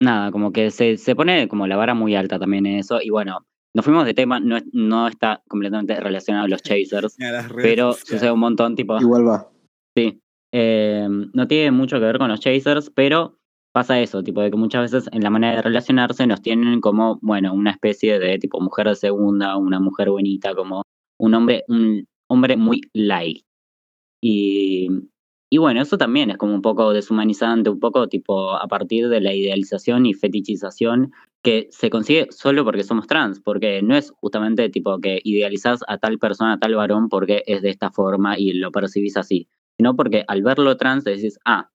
nada, 0.05 0.31
como 0.31 0.53
que 0.53 0.71
se, 0.71 0.97
se 0.97 1.17
pone 1.17 1.49
como 1.49 1.67
la 1.67 1.77
vara 1.77 1.95
muy 1.95 2.15
alta 2.15 2.39
también 2.39 2.67
en 2.67 2.79
eso. 2.79 3.01
Y 3.03 3.11
bueno, 3.11 3.47
nos 3.75 3.85
fuimos 3.85 4.05
de 4.05 4.15
tema, 4.15 4.39
no, 4.41 4.59
no 4.73 5.09
está 5.09 5.43
completamente 5.49 5.99
relacionado 5.99 6.45
a 6.47 6.49
los 6.49 6.63
chasers, 6.63 7.19
A 7.21 7.33
las 7.33 7.49
redes 7.49 7.63
pero 7.65 7.93
sociales. 7.93 8.09
sucede 8.09 8.33
un 8.33 8.41
montón, 8.41 8.77
tipo, 8.77 9.01
Igual 9.01 9.27
va. 9.29 9.51
sí. 9.97 10.21
Eh, 10.57 11.09
no 11.09 11.49
tiene 11.49 11.73
mucho 11.73 11.99
que 11.99 12.05
ver 12.05 12.19
con 12.19 12.29
los 12.29 12.39
chasers, 12.39 12.89
pero 12.95 13.37
pasa 13.73 13.99
eso, 14.01 14.23
tipo, 14.23 14.41
de 14.41 14.53
que 14.53 14.57
muchas 14.57 14.93
veces 14.93 15.11
en 15.13 15.25
la 15.25 15.31
manera 15.31 15.57
de 15.57 15.63
relacionarse 15.63 16.29
nos 16.29 16.43
tienen 16.43 16.81
como, 16.81 17.19
bueno, 17.23 17.53
una 17.53 17.73
especie 17.73 18.21
de 18.21 18.39
tipo 18.39 18.61
mujer 18.61 18.87
de 18.87 18.95
segunda, 18.95 19.57
una 19.57 19.81
mujer 19.81 20.11
bonita, 20.11 20.55
como 20.55 20.83
un 21.19 21.35
hombre, 21.35 21.65
un 21.67 22.07
hombre 22.31 22.57
muy 22.57 22.83
light. 22.93 23.43
Y, 24.23 24.89
y 25.55 25.59
bueno, 25.59 25.81
eso 25.81 25.97
también 25.97 26.31
es 26.31 26.37
como 26.37 26.53
un 26.53 26.63
poco 26.63 26.93
deshumanizante, 26.93 27.71
un 27.71 27.79
poco 27.79 28.09
tipo 28.09 28.57
a 28.57 28.67
partir 28.67 29.09
de 29.09 29.21
la 29.21 29.33
idealización 29.33 30.05
y 30.05 30.13
fetichización 30.13 31.13
que 31.45 31.69
se 31.71 31.91
consigue 31.91 32.27
solo 32.33 32.65
porque 32.65 32.83
somos 32.83 33.07
trans, 33.07 33.39
porque 33.39 33.81
no 33.81 33.95
es 33.95 34.11
justamente 34.17 34.69
tipo 34.69 34.99
que 34.99 35.21
idealizás 35.23 35.83
a 35.87 35.99
tal 35.99 36.19
persona, 36.19 36.55
a 36.55 36.59
tal 36.59 36.75
varón 36.75 37.09
porque 37.09 37.45
es 37.47 37.63
de 37.63 37.71
esta 37.71 37.93
forma 37.93 38.37
y 38.37 38.55
lo 38.55 38.73
percibís 38.73 39.17
así, 39.17 39.47
sino 39.77 39.95
porque 39.95 40.25
al 40.27 40.43
verlo 40.43 40.77
trans 40.77 41.05
decís, 41.05 41.39
ah, 41.45 41.71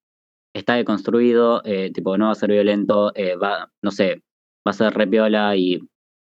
está 0.54 0.74
deconstruido, 0.74 1.62
eh, 1.64 1.90
tipo 1.94 2.18
no 2.18 2.26
va 2.26 2.32
a 2.34 2.36
ser 2.36 2.52
violento, 2.52 3.14
eh, 3.16 3.38
va, 3.38 3.72
no 3.82 3.92
sé, 3.92 4.24
va 4.68 4.72
a 4.72 4.74
ser 4.74 4.94
repiola 4.94 5.56
y 5.56 5.80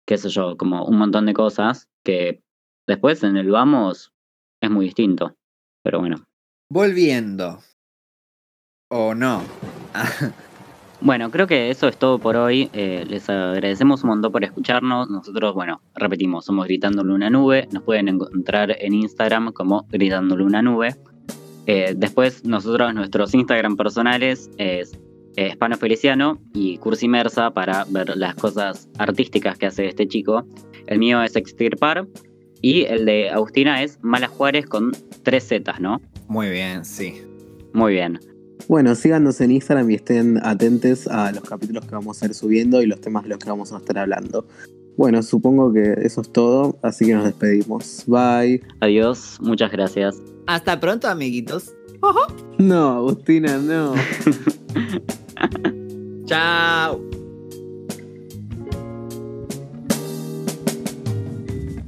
qué 0.06 0.18
sé 0.18 0.28
yo, 0.28 0.56
como 0.56 0.84
un 0.84 0.98
montón 0.98 1.26
de 1.26 1.34
cosas 1.34 1.88
que 2.04 2.44
después 2.86 3.24
en 3.24 3.36
el 3.36 3.50
vamos 3.50 4.12
es 4.62 4.70
muy 4.70 4.84
distinto. 4.84 5.34
Pero 5.82 5.98
bueno. 5.98 6.29
Volviendo. 6.72 7.58
O 8.88 9.14
no. 9.14 9.42
Bueno, 11.02 11.30
creo 11.30 11.46
que 11.46 11.70
eso 11.70 11.88
es 11.88 11.96
todo 11.96 12.18
por 12.18 12.36
hoy. 12.36 12.68
Eh, 12.74 13.06
les 13.08 13.30
agradecemos 13.30 14.02
un 14.02 14.10
montón 14.10 14.32
por 14.32 14.44
escucharnos. 14.44 15.08
Nosotros, 15.08 15.54
bueno, 15.54 15.80
repetimos, 15.94 16.44
somos 16.44 16.66
Gritándole 16.66 17.14
una 17.14 17.30
nube. 17.30 17.66
Nos 17.72 17.84
pueden 17.84 18.08
encontrar 18.08 18.76
en 18.78 18.92
Instagram 18.92 19.50
como 19.52 19.86
Gritándole 19.88 20.44
una 20.44 20.60
nube. 20.60 20.96
Eh, 21.64 21.94
después, 21.96 22.44
nosotros, 22.44 22.92
nuestros 22.92 23.32
Instagram 23.32 23.78
personales 23.78 24.50
es 24.58 24.92
eh, 25.36 25.48
Hispano 25.48 25.78
Feliciano 25.78 26.38
y 26.52 26.76
Cursi 26.76 27.08
Mersa 27.08 27.50
para 27.50 27.86
ver 27.88 28.14
las 28.18 28.34
cosas 28.34 28.90
artísticas 28.98 29.56
que 29.56 29.64
hace 29.64 29.86
este 29.86 30.06
chico. 30.06 30.44
El 30.86 30.98
mío 30.98 31.22
es 31.22 31.34
Extirpar 31.34 32.06
y 32.62 32.84
el 32.84 33.04
de 33.04 33.30
Agustina 33.30 33.82
es 33.82 33.98
Mala 34.02 34.28
Juárez 34.28 34.66
con 34.66 34.92
tres 35.22 35.48
Zetas, 35.48 35.80
¿no? 35.80 36.00
Muy 36.28 36.50
bien, 36.50 36.84
sí. 36.84 37.22
Muy 37.72 37.94
bien. 37.94 38.20
Bueno, 38.68 38.94
síganos 38.94 39.40
en 39.40 39.52
Instagram 39.52 39.90
y 39.90 39.94
estén 39.94 40.38
atentos 40.44 41.06
a 41.08 41.32
los 41.32 41.42
capítulos 41.42 41.86
que 41.86 41.94
vamos 41.94 42.22
a 42.22 42.26
ir 42.26 42.34
subiendo 42.34 42.82
y 42.82 42.86
los 42.86 43.00
temas 43.00 43.24
de 43.24 43.30
los 43.30 43.38
que 43.38 43.48
vamos 43.48 43.72
a 43.72 43.78
estar 43.78 43.98
hablando. 43.98 44.46
Bueno, 44.96 45.22
supongo 45.22 45.72
que 45.72 45.94
eso 46.02 46.20
es 46.20 46.30
todo, 46.30 46.78
así 46.82 47.06
que 47.06 47.14
nos 47.14 47.24
despedimos. 47.24 48.04
Bye. 48.06 48.62
Adiós, 48.80 49.38
muchas 49.40 49.72
gracias. 49.72 50.20
Hasta 50.46 50.78
pronto, 50.78 51.08
amiguitos. 51.08 51.74
No, 52.58 52.98
Agustina, 52.98 53.56
no. 53.56 53.94
Chao. 56.26 57.19